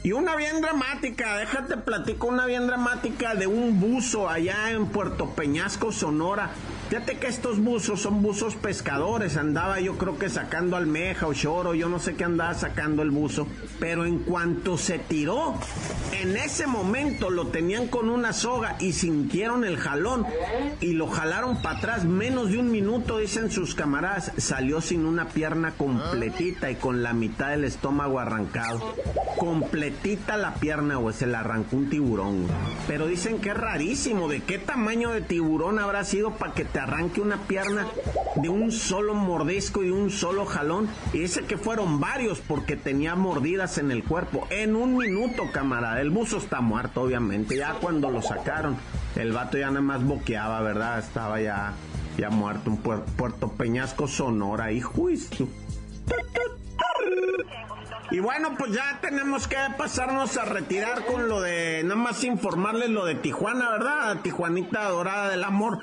Y 0.02 0.10
una 0.10 0.34
bien 0.34 0.60
dramática, 0.60 1.36
déjate 1.36 1.76
platico 1.76 2.26
una 2.26 2.46
bien 2.46 2.66
dramática 2.66 3.36
de 3.36 3.46
un 3.46 3.78
buzo 3.78 4.28
allá 4.28 4.72
en 4.72 4.86
Puerto 4.86 5.30
Peñasco, 5.30 5.92
Sonora. 5.92 6.50
Fíjate 6.88 7.18
que 7.18 7.26
estos 7.26 7.58
buzos 7.58 8.00
son 8.00 8.22
buzos 8.22 8.56
pescadores. 8.56 9.36
Andaba 9.36 9.78
yo 9.78 9.98
creo 9.98 10.18
que 10.18 10.30
sacando 10.30 10.74
almeja 10.74 11.26
o 11.26 11.34
choro, 11.34 11.74
yo 11.74 11.90
no 11.90 11.98
sé 11.98 12.14
qué 12.14 12.24
andaba 12.24 12.54
sacando 12.54 13.02
el 13.02 13.10
buzo. 13.10 13.46
Pero 13.78 14.06
en 14.06 14.20
cuanto 14.20 14.78
se 14.78 14.98
tiró, 14.98 15.54
en 16.12 16.34
ese 16.38 16.66
momento 16.66 17.28
lo 17.28 17.48
tenían 17.48 17.88
con 17.88 18.08
una 18.08 18.32
soga 18.32 18.76
y 18.80 18.92
sintieron 18.92 19.64
el 19.64 19.76
jalón 19.76 20.26
y 20.80 20.94
lo 20.94 21.08
jalaron 21.08 21.60
para 21.60 21.78
atrás. 21.78 22.04
Menos 22.06 22.52
de 22.52 22.58
un 22.58 22.70
minuto, 22.70 23.18
dicen 23.18 23.50
sus 23.50 23.74
camaradas, 23.74 24.32
salió 24.38 24.80
sin 24.80 25.04
una 25.04 25.28
pierna 25.28 25.72
completita 25.72 26.70
y 26.70 26.76
con 26.76 27.02
la 27.02 27.12
mitad 27.12 27.50
del 27.50 27.64
estómago 27.64 28.18
arrancado. 28.18 28.94
Completita 29.36 30.38
la 30.38 30.54
pierna, 30.54 30.96
güey, 30.96 31.14
se 31.14 31.26
la 31.26 31.40
arrancó 31.40 31.76
un 31.76 31.90
tiburón. 31.90 32.46
Pero 32.86 33.06
dicen 33.06 33.40
que 33.40 33.50
es 33.50 33.56
rarísimo. 33.58 34.26
¿De 34.26 34.40
qué 34.40 34.58
tamaño 34.58 35.10
de 35.10 35.20
tiburón 35.20 35.78
habrá 35.78 36.02
sido 36.04 36.32
para 36.32 36.54
que 36.54 36.64
te 36.64 36.77
arranque 36.78 37.20
una 37.20 37.36
pierna 37.46 37.86
de 38.36 38.48
un 38.48 38.70
solo 38.72 39.14
mordisco 39.14 39.82
y 39.82 39.90
un 39.90 40.10
solo 40.10 40.44
jalón? 40.46 40.88
Y 41.12 41.18
dice 41.20 41.44
que 41.44 41.56
fueron 41.58 42.00
varios 42.00 42.40
porque 42.40 42.76
tenía 42.76 43.14
mordidas 43.14 43.78
en 43.78 43.90
el 43.90 44.04
cuerpo. 44.04 44.46
En 44.50 44.76
un 44.76 44.96
minuto, 44.96 45.44
camarada. 45.52 46.00
El 46.00 46.10
buzo 46.10 46.38
está 46.38 46.60
muerto, 46.60 47.02
obviamente. 47.02 47.56
Ya 47.56 47.74
cuando 47.74 48.10
lo 48.10 48.22
sacaron, 48.22 48.76
el 49.16 49.32
vato 49.32 49.58
ya 49.58 49.68
nada 49.68 49.80
más 49.80 50.04
boqueaba, 50.04 50.60
¿verdad? 50.62 50.98
Estaba 50.98 51.40
ya, 51.40 51.74
ya 52.16 52.30
muerto. 52.30 52.70
Un 52.70 52.82
puer- 52.82 53.04
Puerto 53.16 53.52
Peñasco, 53.52 54.06
Sonora. 54.08 54.72
Y 54.72 54.80
juicio. 54.80 55.48
Y 58.10 58.20
bueno, 58.20 58.54
pues 58.56 58.72
ya 58.72 58.98
tenemos 59.02 59.46
que 59.46 59.56
pasarnos 59.76 60.38
a 60.38 60.46
retirar 60.46 61.04
con 61.04 61.28
lo 61.28 61.42
de, 61.42 61.82
nada 61.84 61.96
más 61.96 62.24
informarles 62.24 62.88
lo 62.88 63.04
de 63.04 63.14
Tijuana, 63.14 63.70
¿verdad? 63.70 64.20
Tijuanita 64.22 64.88
Dorada 64.88 65.28
del 65.28 65.44
Amor, 65.44 65.80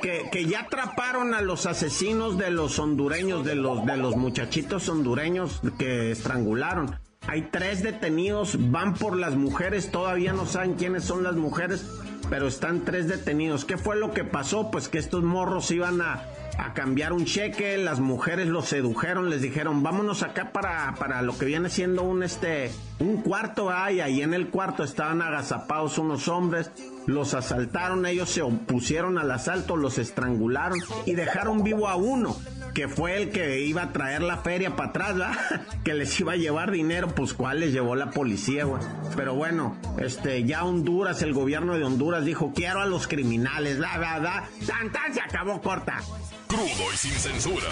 que, 0.00 0.28
que 0.32 0.46
ya 0.46 0.60
atraparon 0.60 1.34
a 1.34 1.42
los 1.42 1.66
asesinos 1.66 2.38
de 2.38 2.50
los 2.50 2.78
hondureños, 2.78 3.44
de 3.44 3.56
los, 3.56 3.84
de 3.84 3.98
los 3.98 4.16
muchachitos 4.16 4.88
hondureños 4.88 5.60
que 5.78 6.12
estrangularon. 6.12 6.98
Hay 7.26 7.42
tres 7.50 7.82
detenidos, 7.82 8.56
van 8.70 8.94
por 8.94 9.16
las 9.16 9.34
mujeres, 9.34 9.90
todavía 9.90 10.32
no 10.32 10.46
saben 10.46 10.74
quiénes 10.74 11.04
son 11.04 11.24
las 11.24 11.34
mujeres, 11.34 11.86
pero 12.30 12.46
están 12.46 12.84
tres 12.84 13.08
detenidos. 13.08 13.64
¿Qué 13.64 13.76
fue 13.76 13.96
lo 13.96 14.14
que 14.14 14.24
pasó? 14.24 14.70
Pues 14.70 14.88
que 14.88 14.98
estos 14.98 15.24
morros 15.24 15.70
iban 15.72 16.00
a, 16.00 16.22
a 16.58 16.72
cambiar 16.72 17.12
un 17.12 17.24
cheque, 17.24 17.76
las 17.78 18.00
mujeres 18.00 18.46
los 18.46 18.66
sedujeron, 18.66 19.30
les 19.30 19.42
dijeron, 19.42 19.82
vámonos 19.82 20.22
acá 20.22 20.52
para, 20.52 20.94
para 20.98 21.22
lo 21.22 21.36
que 21.36 21.44
viene 21.44 21.68
siendo 21.68 22.02
un 22.02 22.22
este 22.22 22.70
un 22.98 23.22
cuarto 23.22 23.70
hay, 23.70 24.00
ahí 24.00 24.22
en 24.22 24.32
el 24.32 24.48
cuarto 24.48 24.82
estaban 24.82 25.20
agazapados 25.20 25.98
unos 25.98 26.28
hombres, 26.28 26.70
los 27.06 27.34
asaltaron, 27.34 28.06
ellos 28.06 28.30
se 28.30 28.42
opusieron 28.42 29.18
al 29.18 29.30
asalto, 29.30 29.76
los 29.76 29.98
estrangularon 29.98 30.78
y 31.06 31.14
dejaron 31.14 31.62
vivo 31.62 31.88
a 31.88 31.96
uno 31.96 32.36
que 32.76 32.88
fue 32.88 33.16
el 33.16 33.30
que 33.30 33.60
iba 33.60 33.84
a 33.84 33.92
traer 33.94 34.20
la 34.20 34.36
feria 34.36 34.76
para 34.76 34.90
atrás, 34.90 35.16
¿verdad? 35.16 35.62
que 35.84 35.94
les 35.94 36.20
iba 36.20 36.32
a 36.32 36.36
llevar 36.36 36.70
dinero, 36.70 37.08
pues 37.08 37.32
cuál 37.32 37.60
les 37.60 37.72
llevó 37.72 37.96
la 37.96 38.10
policía, 38.10 38.64
güey. 38.64 38.82
Pero 39.16 39.34
bueno, 39.34 39.78
este, 39.96 40.44
ya 40.44 40.62
Honduras, 40.62 41.22
el 41.22 41.32
gobierno 41.32 41.78
de 41.78 41.84
Honduras 41.84 42.26
dijo, 42.26 42.52
quiero 42.54 42.82
a 42.82 42.86
los 42.86 43.08
criminales, 43.08 43.78
la 43.78 43.96
verdad, 43.96 44.44
tan 44.66 44.92
tan 44.92 45.14
se 45.14 45.22
acabó 45.22 45.62
corta. 45.62 46.02
Crudo 46.48 46.92
y 46.92 46.96
sin 46.98 47.12
censura. 47.12 47.66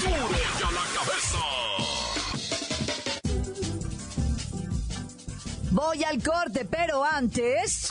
Duro 0.00 0.12
y 0.12 0.62
a 0.62 0.70
la 0.70 0.82
cabeza. 0.94 1.38
Voy 5.70 6.04
al 6.04 6.22
corte, 6.22 6.66
pero 6.70 7.02
antes... 7.02 7.90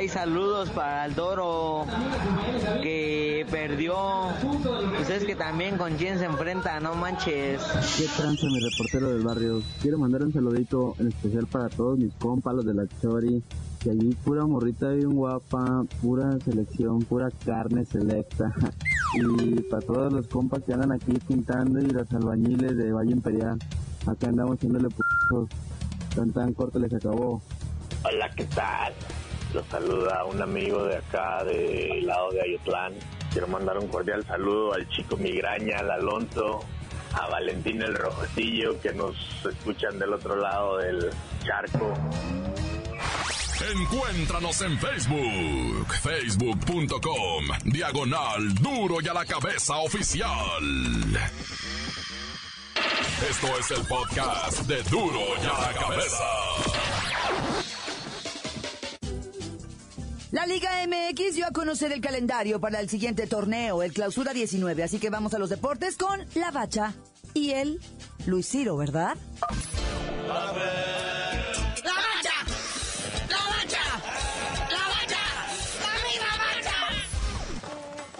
Hay 0.00 0.08
saludos 0.08 0.70
para 0.70 1.04
el 1.04 1.14
Doro 1.14 1.84
que 2.82 3.44
perdió. 3.50 3.94
Pues 4.96 5.10
es 5.10 5.24
que 5.24 5.36
también 5.36 5.76
con 5.76 5.94
quién 5.98 6.18
se 6.18 6.24
enfrenta, 6.24 6.80
no 6.80 6.94
manches. 6.94 7.60
¿Qué 7.98 8.06
tranza 8.16 8.46
mi 8.46 8.60
reportero 8.60 9.10
del 9.12 9.22
barrio? 9.22 9.62
Quiero 9.82 9.98
mandar 9.98 10.22
un 10.22 10.32
saludito 10.32 10.94
en 10.98 11.08
especial 11.08 11.46
para 11.48 11.68
todos 11.68 11.98
mis 11.98 12.14
compas, 12.14 12.54
los 12.54 12.64
de 12.64 12.72
la 12.72 12.86
Chori, 13.02 13.42
que 13.78 13.90
allí 13.90 14.16
pura 14.24 14.46
morrita 14.46 14.88
bien 14.88 15.10
guapa, 15.10 15.84
pura 16.00 16.38
selección, 16.46 17.00
pura 17.00 17.28
carne 17.44 17.84
selecta. 17.84 18.54
Y 19.16 19.60
para 19.64 19.82
todos 19.82 20.12
los 20.14 20.26
compas 20.28 20.62
que 20.62 20.72
andan 20.72 20.92
aquí 20.92 21.12
pintando 21.28 21.78
y 21.78 21.88
los 21.88 22.10
albañiles 22.10 22.74
de 22.74 22.90
Valle 22.90 23.12
Imperial. 23.12 23.58
Acá 24.06 24.28
andamos 24.28 24.56
haciéndole 24.56 24.88
putos. 24.88 25.50
Tan 26.14 26.32
tan 26.32 26.54
corto 26.54 26.78
les 26.78 26.94
acabó. 26.94 27.42
Hola, 28.02 28.30
¿qué 28.34 28.44
tal? 28.44 28.94
Los 29.52 29.66
saluda 29.66 30.24
un 30.24 30.40
amigo 30.40 30.84
de 30.84 30.96
acá, 30.96 31.42
del 31.44 32.06
lado 32.06 32.30
de 32.30 32.40
Ayotlán. 32.42 32.94
Quiero 33.32 33.48
mandar 33.48 33.78
un 33.78 33.88
cordial 33.88 34.24
saludo 34.24 34.74
al 34.74 34.88
chico 34.88 35.16
Migraña, 35.16 35.78
al 35.78 35.90
Alonso, 35.90 36.60
a 37.12 37.28
Valentín 37.28 37.82
el 37.82 37.94
Rojosillo, 37.94 38.80
que 38.80 38.92
nos 38.92 39.16
escuchan 39.44 39.98
del 39.98 40.12
otro 40.12 40.36
lado 40.36 40.78
del 40.78 41.10
charco. 41.44 41.92
Encuéntranos 43.72 44.62
en 44.62 44.78
Facebook, 44.78 45.94
facebook.com, 46.00 47.44
diagonal 47.64 48.54
duro 48.54 49.00
y 49.02 49.08
a 49.08 49.14
la 49.14 49.26
cabeza 49.26 49.76
oficial. 49.78 50.30
Esto 53.28 53.46
es 53.58 53.70
el 53.72 53.86
podcast 53.86 54.60
de 54.62 54.82
duro 54.84 55.20
y 55.42 55.46
a 55.46 55.60
la 55.60 55.78
cabeza. 55.78 56.24
La 60.32 60.46
Liga 60.46 60.70
MX 60.86 61.34
dio 61.34 61.46
a 61.46 61.50
conocer 61.50 61.90
el 61.90 62.00
calendario 62.00 62.60
para 62.60 62.78
el 62.78 62.88
siguiente 62.88 63.26
torneo, 63.26 63.82
el 63.82 63.92
Clausura 63.92 64.32
19. 64.32 64.84
Así 64.84 65.00
que 65.00 65.10
vamos 65.10 65.34
a 65.34 65.40
los 65.40 65.50
deportes 65.50 65.96
con 65.96 66.24
la 66.36 66.52
Bacha 66.52 66.94
y 67.34 67.50
el 67.50 67.80
Luis 68.26 68.48
Ciro, 68.48 68.76
¿verdad? 68.76 69.16
¡La 70.28 70.34
bacha! 70.34 70.62
¡La 73.28 73.44
bacha! 73.48 73.82
¡La 74.70 74.86
bacha! 74.86 75.18
¡La 75.80 75.94
misma 76.06 76.30
bacha! 76.38 76.76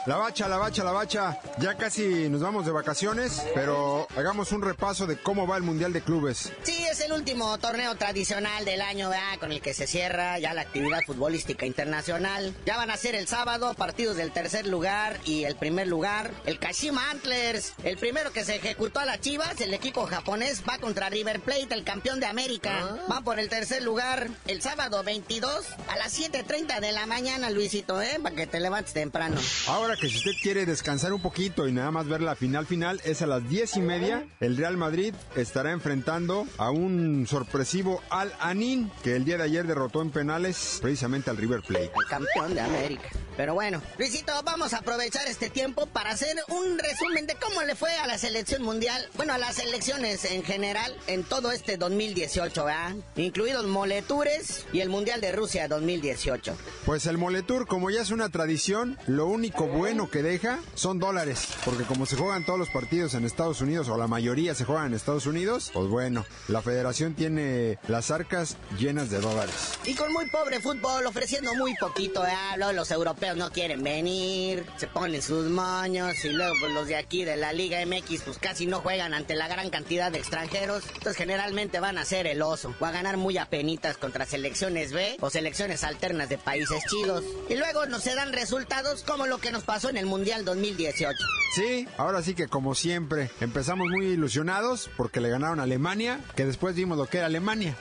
La 0.07 0.17
bacha, 0.17 0.49
la 0.49 0.57
bacha, 0.57 0.83
la 0.83 0.93
bacha. 0.93 1.41
Ya 1.61 1.77
casi 1.77 2.29
nos 2.29 2.41
vamos 2.41 2.67
de 2.67 2.73
vacaciones, 2.73 3.41
pero 3.55 4.09
hagamos 4.17 4.51
un 4.51 4.63
repaso 4.63 5.07
de 5.07 5.17
cómo 5.17 5.47
va 5.47 5.57
el 5.59 5.63
Mundial 5.63 5.93
de 5.93 6.01
Clubes. 6.01 6.53
Sí, 6.65 6.85
es 6.90 6.90
el 7.11 7.17
último 7.17 7.59
torneo 7.59 7.97
tradicional 7.97 8.65
del 8.65 8.81
año, 8.81 9.11
¿verdad? 9.11 9.39
Con 9.41 9.51
el 9.51 9.61
que 9.61 9.75
se 9.75 9.89
cierra 9.89 10.39
ya 10.39 10.55
la 10.55 10.61
actividad 10.61 11.01
futbolística 11.05 11.67
internacional. 11.67 12.55
Ya 12.65 12.77
van 12.77 12.91
a 12.91 12.97
ser 12.97 13.17
el 13.17 13.27
sábado 13.27 13.75
partidos 13.75 14.17
del 14.17 14.31
tercer 14.31 14.67
lugar 14.67 15.19
y 15.25 15.43
el 15.43 15.57
primer 15.57 15.89
lugar. 15.89 16.31
El 16.47 16.61
Kashima 16.61 17.11
Antlers, 17.11 17.75
el 17.83 17.97
primero 17.97 18.33
que 18.33 18.45
se 18.45 18.57
ejecutó 18.57 19.01
a 19.01 19.07
las 19.07 19.21
Chivas, 19.21 19.61
el 19.61 19.75
equipo 19.75 20.07
japonés 20.07 20.63
va 20.69 20.79
contra 20.79 21.11
River 21.11 21.41
Plate, 21.41 21.75
el 21.75 21.83
campeón 21.83 22.21
de 22.21 22.27
América. 22.27 22.99
Va 23.11 23.23
por 23.23 23.41
el 23.41 23.49
tercer 23.49 23.83
lugar 23.83 24.29
el 24.47 24.63
sábado 24.63 25.03
22 25.03 25.67
a 25.89 25.97
las 25.97 26.17
7.30 26.17 26.79
de 26.79 26.93
la 26.93 27.07
mañana, 27.07 27.51
Luisito, 27.51 28.01
¿eh? 28.01 28.21
Para 28.23 28.37
que 28.37 28.47
te 28.47 28.61
levantes 28.61 28.93
temprano. 28.93 29.41
Ahora 29.67 29.97
que 29.97 30.09
si 30.09 30.19
usted 30.19 30.33
quiere 30.41 30.65
descansar 30.65 31.13
un 31.13 31.23
poquito 31.23 31.67
y 31.67 31.73
nada 31.73 31.91
más 31.91 32.07
ver 32.07 32.23
la 32.23 32.37
final 32.37 32.67
final, 32.67 33.01
es 33.05 33.21
a 33.21 33.27
las 33.27 33.49
diez 33.49 33.77
y 33.77 33.81
media. 33.81 34.29
El 34.39 34.57
Real 34.57 34.77
Madrid 34.77 35.13
estará 35.35 35.73
enfrentando 35.73 36.47
a 36.57 36.71
un 36.71 37.00
sorpresivo 37.27 38.03
Al 38.11 38.33
Anin, 38.41 38.91
que 39.03 39.17
el 39.17 39.25
día 39.25 39.37
de 39.37 39.45
ayer 39.45 39.67
derrotó 39.67 40.03
en 40.03 40.11
penales 40.11 40.79
precisamente 40.81 41.31
al 41.31 41.37
River 41.37 41.63
Plate. 41.63 41.93
El 41.95 42.07
campeón 42.09 42.55
de 42.55 42.61
América. 42.61 43.09
Pero 43.41 43.55
bueno, 43.55 43.81
Luisito, 43.97 44.35
vamos 44.45 44.75
a 44.75 44.81
aprovechar 44.81 45.27
este 45.27 45.49
tiempo 45.49 45.87
para 45.87 46.11
hacer 46.11 46.37
un 46.49 46.79
resumen 46.79 47.27
de 47.27 47.37
cómo 47.37 47.63
le 47.63 47.75
fue 47.75 47.91
a 47.95 48.07
la 48.07 48.19
selección 48.19 48.63
mundial, 48.63 49.09
bueno, 49.17 49.33
a 49.33 49.39
las 49.39 49.55
selecciones 49.57 50.27
en 50.27 50.43
general 50.43 50.95
en 51.07 51.25
todo 51.25 51.51
este 51.51 51.79
2018, 51.79 52.65
¿verdad? 52.67 52.97
Incluidos 53.17 53.65
Moletures 53.65 54.67
y 54.75 54.81
el 54.81 54.91
Mundial 54.91 55.23
de 55.23 55.33
Rusia 55.33 55.69
2018. 55.69 56.55
Pues 56.85 57.07
el 57.07 57.17
Moletour, 57.17 57.67
como 57.67 57.89
ya 57.89 58.03
es 58.03 58.11
una 58.11 58.29
tradición, 58.29 58.99
lo 59.07 59.25
único 59.25 59.67
bueno 59.67 60.11
que 60.11 60.23
deja 60.23 60.59
son 60.75 60.99
dólares, 60.99 61.49
porque 61.65 61.85
como 61.85 62.05
se 62.05 62.17
juegan 62.17 62.45
todos 62.45 62.59
los 62.59 62.69
partidos 62.69 63.15
en 63.15 63.25
Estados 63.25 63.63
Unidos, 63.63 63.89
o 63.89 63.97
la 63.97 64.07
mayoría 64.07 64.55
se 64.55 64.67
juegan 64.67 64.89
en 64.89 64.95
Estados 64.95 65.25
Unidos, 65.25 65.71
pues 65.73 65.89
bueno, 65.89 66.27
la 66.49 66.61
federación 66.61 67.15
tiene 67.15 67.79
las 67.89 68.11
arcas 68.11 68.59
llenas 68.79 69.09
de 69.09 69.19
dólares. 69.19 69.79
Y 69.87 69.95
con 69.95 70.13
muy 70.13 70.29
pobre 70.29 70.61
fútbol, 70.61 71.07
ofreciendo 71.07 71.55
muy 71.55 71.75
poquito, 71.77 72.21
¿verdad? 72.21 72.59
Luego 72.59 72.73
los 72.75 72.91
europeos 72.91 73.30
no 73.35 73.51
quieren 73.51 73.83
venir, 73.83 74.65
se 74.77 74.87
ponen 74.87 75.23
sus 75.23 75.49
moños 75.51 76.25
y 76.25 76.31
luego 76.31 76.55
pues, 76.61 76.73
los 76.73 76.87
de 76.87 76.97
aquí 76.97 77.25
de 77.25 77.37
la 77.37 77.53
Liga 77.53 77.85
MX 77.85 78.23
pues 78.23 78.39
casi 78.39 78.67
no 78.67 78.81
juegan 78.81 79.15
ante 79.15 79.35
la 79.35 79.49
gran 79.49 79.71
cantidad 79.71 80.11
de 80.13 80.19
extranjeros. 80.19 80.85
Entonces 80.87 81.17
generalmente 81.17 81.81
van 81.81 81.99
a 81.99 82.05
ser 82.05 82.27
el 82.27 82.43
oso 82.43 82.75
o 82.79 82.87
a 82.87 82.91
ganar 82.91 83.17
muy 83.17 83.39
apenitas 83.39 83.97
contra 83.97 84.27
selecciones 84.27 84.93
B 84.93 85.17
o 85.21 85.31
selecciones 85.31 85.85
alternas 85.85 86.29
de 86.29 86.39
países 86.39 86.83
chidos. 86.89 87.25
Y 87.49 87.57
luego 87.57 87.87
no 87.87 87.99
se 87.99 88.15
dan 88.15 88.33
resultados 88.33 89.03
como 89.03 89.27
lo 89.27 89.39
que 89.39 89.51
nos 89.51 89.65
pasó 89.65 89.91
en 89.91 89.97
el 89.97 90.07
Mundial 90.07 90.45
2018. 90.45 91.19
Sí, 91.55 91.89
ahora 91.97 92.23
sí 92.23 92.35
que 92.35 92.47
como 92.47 92.75
siempre, 92.75 93.31
empezamos 93.41 93.89
muy 93.89 94.07
ilusionados 94.07 94.89
porque 94.97 95.21
le 95.21 95.31
ganaron 95.31 95.61
Alemania, 95.61 96.21
que 96.37 96.47
después 96.47 96.75
vimos 96.75 96.97
lo 96.97 97.07
que 97.07 97.19
era 97.19 97.27
Alemania. 97.27 97.77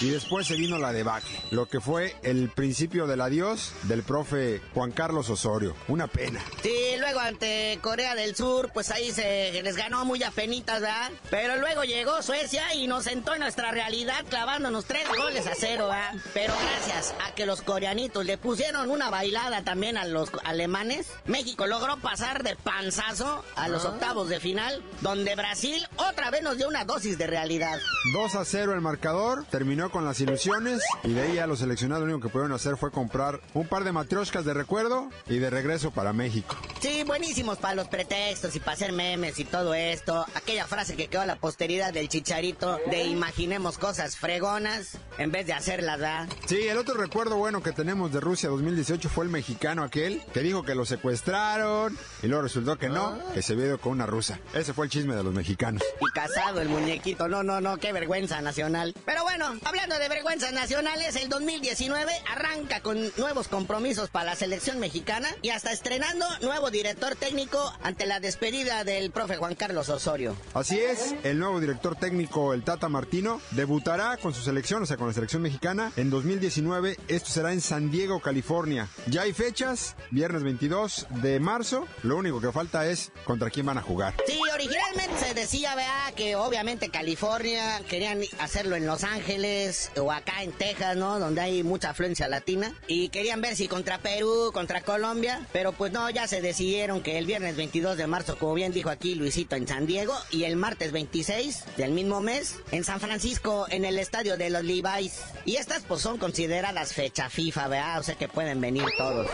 Y 0.00 0.10
después 0.10 0.46
se 0.46 0.54
vino 0.54 0.78
la 0.78 0.92
debacle, 0.92 1.38
lo 1.50 1.66
que 1.66 1.80
fue 1.80 2.16
el 2.22 2.48
principio 2.48 3.06
del 3.06 3.20
adiós 3.20 3.72
del 3.82 4.02
profe 4.02 4.60
Juan 4.74 4.89
Carlos 4.90 5.28
Osorio. 5.30 5.74
Una 5.88 6.06
pena. 6.06 6.40
Sí, 6.62 6.96
luego 6.98 7.20
ante 7.20 7.78
Corea 7.82 8.14
del 8.14 8.34
Sur, 8.34 8.70
pues 8.72 8.90
ahí 8.90 9.12
se 9.12 9.62
les 9.62 9.76
ganó 9.76 10.04
muy 10.04 10.22
apenitas, 10.22 10.80
¿verdad? 10.80 11.10
Pero 11.30 11.56
luego 11.56 11.84
llegó 11.84 12.22
Suecia 12.22 12.74
y 12.74 12.86
nos 12.86 13.04
sentó 13.04 13.34
en 13.34 13.40
nuestra 13.40 13.70
realidad 13.70 14.24
clavándonos 14.28 14.84
tres 14.84 15.06
goles 15.08 15.46
a 15.46 15.52
cero, 15.54 15.88
¿verdad? 15.88 16.14
Pero 16.34 16.54
gracias 16.54 17.14
a 17.26 17.34
que 17.34 17.46
los 17.46 17.62
coreanitos 17.62 18.24
le 18.24 18.38
pusieron 18.38 18.90
una 18.90 19.10
bailada 19.10 19.62
también 19.62 19.96
a 19.96 20.04
los 20.04 20.30
alemanes, 20.44 21.08
México 21.26 21.66
logró 21.66 21.96
pasar 21.98 22.42
de 22.42 22.56
panzazo 22.56 23.44
a 23.56 23.68
los 23.68 23.84
octavos 23.84 24.28
de 24.28 24.40
final, 24.40 24.82
donde 25.00 25.34
Brasil 25.34 25.86
otra 25.96 26.30
vez 26.30 26.42
nos 26.42 26.56
dio 26.56 26.68
una 26.68 26.84
dosis 26.84 27.18
de 27.18 27.26
realidad. 27.26 27.78
2 28.14 28.34
a 28.34 28.44
0 28.44 28.74
el 28.74 28.80
marcador, 28.80 29.44
terminó 29.50 29.90
con 29.90 30.04
las 30.04 30.20
ilusiones 30.20 30.82
y 31.04 31.12
de 31.12 31.22
ahí 31.22 31.38
a 31.38 31.46
los 31.46 31.60
seleccionados 31.60 32.06
lo 32.06 32.14
único 32.14 32.28
que 32.28 32.32
pudieron 32.32 32.52
hacer 32.52 32.76
fue 32.76 32.90
comprar 32.90 33.40
un 33.54 33.66
par 33.66 33.84
de 33.84 33.92
matrioshkas 33.92 34.44
de 34.44 34.54
recuerdo 34.54 34.69
acuerdo 34.70 35.10
y 35.28 35.38
de 35.38 35.50
regreso 35.50 35.90
para 35.90 36.12
México. 36.12 36.54
Sí, 36.78 37.02
buenísimos 37.02 37.58
para 37.58 37.74
los 37.74 37.88
pretextos 37.88 38.54
y 38.54 38.60
para 38.60 38.74
hacer 38.74 38.92
memes 38.92 39.36
y 39.40 39.44
todo 39.44 39.74
esto. 39.74 40.24
Aquella 40.36 40.64
frase 40.64 40.94
que 40.94 41.08
quedó 41.08 41.22
a 41.22 41.26
la 41.26 41.34
posteridad 41.34 41.92
del 41.92 42.08
chicharito 42.08 42.78
de 42.88 43.02
imaginemos 43.02 43.78
cosas 43.78 44.16
fregonas 44.16 44.96
en 45.18 45.32
vez 45.32 45.48
de 45.48 45.54
hacerlas, 45.54 45.98
¿verdad? 45.98 46.28
Sí, 46.46 46.68
el 46.68 46.78
otro 46.78 46.94
recuerdo 46.94 47.36
bueno 47.36 47.64
que 47.64 47.72
tenemos 47.72 48.12
de 48.12 48.20
Rusia 48.20 48.48
2018 48.48 49.08
fue 49.08 49.24
el 49.24 49.30
mexicano 49.32 49.82
aquel 49.82 50.22
que 50.32 50.40
dijo 50.40 50.62
que 50.62 50.76
lo 50.76 50.86
secuestraron 50.86 51.98
y 52.22 52.28
luego 52.28 52.44
resultó 52.44 52.78
que 52.78 52.88
no, 52.88 53.18
que 53.34 53.42
se 53.42 53.56
vio 53.56 53.80
con 53.80 53.90
una 53.90 54.06
rusa. 54.06 54.38
Ese 54.54 54.72
fue 54.72 54.84
el 54.86 54.92
chisme 54.92 55.16
de 55.16 55.24
los 55.24 55.34
mexicanos. 55.34 55.82
Y 56.00 56.12
casado 56.12 56.60
el 56.60 56.68
muñequito, 56.68 57.26
no, 57.26 57.42
no, 57.42 57.60
no, 57.60 57.76
qué 57.78 57.92
vergüenza 57.92 58.40
nacional. 58.40 58.94
Pero 59.04 59.24
bueno, 59.24 59.52
hablando 59.64 59.98
de 59.98 60.08
vergüenzas 60.08 60.52
nacionales, 60.52 61.16
el 61.16 61.28
2019 61.28 62.12
arranca 62.30 62.80
con 62.82 63.10
nuevos 63.16 63.48
compromisos 63.48 64.10
para 64.10 64.26
la 64.26 64.36
selección 64.36 64.59
mexicana 64.60 65.28
y 65.40 65.50
hasta 65.50 65.72
estrenando 65.72 66.26
nuevo 66.42 66.70
director 66.70 67.16
técnico 67.16 67.72
ante 67.82 68.04
la 68.04 68.20
despedida 68.20 68.84
del 68.84 69.10
profe 69.10 69.36
Juan 69.36 69.54
Carlos 69.54 69.88
Osorio. 69.88 70.36
Así 70.52 70.78
es, 70.78 71.14
el 71.24 71.38
nuevo 71.38 71.60
director 71.60 71.96
técnico, 71.96 72.52
el 72.52 72.62
Tata 72.62 72.88
Martino, 72.90 73.40
debutará 73.52 74.18
con 74.18 74.34
su 74.34 74.42
selección, 74.42 74.82
o 74.82 74.86
sea, 74.86 74.98
con 74.98 75.06
la 75.08 75.14
selección 75.14 75.40
mexicana, 75.40 75.92
en 75.96 76.10
2019. 76.10 76.98
Esto 77.08 77.30
será 77.30 77.52
en 77.52 77.62
San 77.62 77.90
Diego, 77.90 78.20
California. 78.20 78.88
Ya 79.06 79.22
hay 79.22 79.32
fechas, 79.32 79.96
viernes 80.10 80.42
22 80.42 81.06
de 81.22 81.40
marzo. 81.40 81.86
Lo 82.02 82.16
único 82.16 82.40
que 82.40 82.52
falta 82.52 82.86
es 82.86 83.12
contra 83.24 83.48
quién 83.48 83.64
van 83.66 83.78
a 83.78 83.82
jugar. 83.82 84.14
Sí, 84.26 84.38
originalmente 84.52 85.16
se 85.18 85.34
decía, 85.34 85.74
vea, 85.74 86.12
que 86.14 86.36
obviamente 86.36 86.90
California 86.90 87.80
querían 87.88 88.20
hacerlo 88.38 88.76
en 88.76 88.86
Los 88.86 89.04
Ángeles 89.04 89.90
o 89.96 90.12
acá 90.12 90.42
en 90.42 90.52
Texas, 90.52 90.96
¿no? 90.96 91.18
Donde 91.18 91.40
hay 91.40 91.62
mucha 91.62 91.90
afluencia 91.90 92.28
latina. 92.28 92.74
Y 92.86 93.08
querían 93.08 93.40
ver 93.40 93.56
si 93.56 93.68
contra 93.68 93.98
Perú, 93.98 94.49
contra 94.52 94.80
Colombia. 94.82 95.46
Pero 95.52 95.72
pues 95.72 95.92
no, 95.92 96.08
ya 96.10 96.26
se 96.26 96.40
decidieron 96.40 97.02
que 97.02 97.18
el 97.18 97.26
viernes 97.26 97.56
22 97.56 97.96
de 97.96 98.06
marzo, 98.06 98.38
como 98.38 98.54
bien 98.54 98.72
dijo 98.72 98.90
aquí 98.90 99.14
Luisito, 99.14 99.56
en 99.56 99.66
San 99.66 99.86
Diego. 99.86 100.14
Y 100.30 100.44
el 100.44 100.56
martes 100.56 100.92
26 100.92 101.64
del 101.76 101.92
mismo 101.92 102.20
mes, 102.20 102.56
en 102.70 102.84
San 102.84 103.00
Francisco, 103.00 103.66
en 103.70 103.84
el 103.84 103.98
estadio 103.98 104.36
de 104.36 104.50
los 104.50 104.64
Levi's. 104.64 105.20
Y 105.44 105.56
estas 105.56 105.82
pues 105.82 106.02
son 106.02 106.18
consideradas 106.18 106.92
fecha 106.92 107.28
FIFA, 107.28 107.68
¿verdad? 107.68 108.00
O 108.00 108.02
sea 108.02 108.14
que 108.16 108.28
pueden 108.28 108.60
venir 108.60 108.84
todos. 108.96 109.26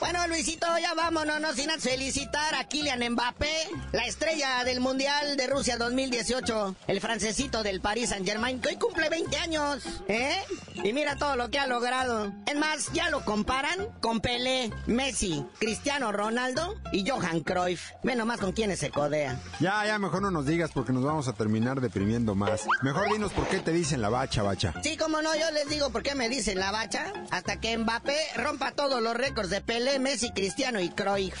Bueno, 0.00 0.26
Luisito, 0.28 0.66
ya 0.80 0.94
vámonos, 0.94 1.40
no 1.40 1.52
sin 1.52 1.70
felicitar 1.78 2.54
a 2.54 2.66
Kylian 2.66 3.12
Mbappé, 3.12 3.68
la 3.92 4.06
estrella 4.06 4.64
del 4.64 4.80
Mundial 4.80 5.36
de 5.36 5.46
Rusia 5.46 5.76
2018, 5.76 6.74
el 6.88 7.00
francesito 7.02 7.62
del 7.62 7.82
Paris 7.82 8.08
Saint 8.08 8.26
Germain, 8.26 8.60
que 8.60 8.70
hoy 8.70 8.76
cumple 8.76 9.10
20 9.10 9.36
años, 9.36 9.84
¿eh? 10.08 10.34
Y 10.82 10.92
mira 10.92 11.16
todo 11.16 11.36
lo 11.36 11.50
que 11.50 11.58
ha 11.58 11.66
logrado. 11.66 12.32
Es 12.46 12.56
más, 12.56 12.92
ya 12.92 13.10
lo 13.10 13.24
comparan 13.24 13.88
con 14.00 14.20
Pelé, 14.20 14.70
Messi, 14.86 15.44
Cristiano 15.58 16.10
Ronaldo 16.12 16.74
y 16.92 17.08
Johan 17.08 17.40
Cruyff. 17.40 17.90
Ve 18.02 18.16
nomás 18.16 18.40
con 18.40 18.52
quiénes 18.52 18.78
se 18.78 18.90
codea. 18.90 19.38
Ya, 19.60 19.84
ya, 19.86 19.98
mejor 19.98 20.22
no 20.22 20.30
nos 20.30 20.46
digas 20.46 20.70
porque 20.72 20.92
nos 20.92 21.04
vamos 21.04 21.28
a 21.28 21.34
terminar 21.34 21.80
deprimiendo 21.80 22.34
más. 22.34 22.66
Mejor 22.82 23.12
dinos 23.12 23.32
por 23.32 23.46
qué 23.48 23.58
te 23.58 23.72
dicen 23.72 24.00
la 24.00 24.08
bacha, 24.08 24.42
bacha. 24.42 24.74
Sí, 24.82 24.96
como 24.96 25.20
no, 25.22 25.34
yo 25.34 25.50
les 25.50 25.68
digo 25.68 25.90
por 25.90 26.02
qué 26.02 26.14
me 26.14 26.28
dicen 26.28 26.58
la 26.58 26.70
bacha. 26.70 27.12
Hasta 27.30 27.60
que 27.60 27.76
Mbappé 27.76 28.16
rompa 28.36 28.72
todos 28.72 29.02
los 29.02 29.14
récords 29.14 29.50
de 29.50 29.60
Pelé, 29.60 29.98
Messi, 29.98 30.30
Cristiano 30.30 30.80
y 30.80 30.90
Cruyff. 30.90 31.40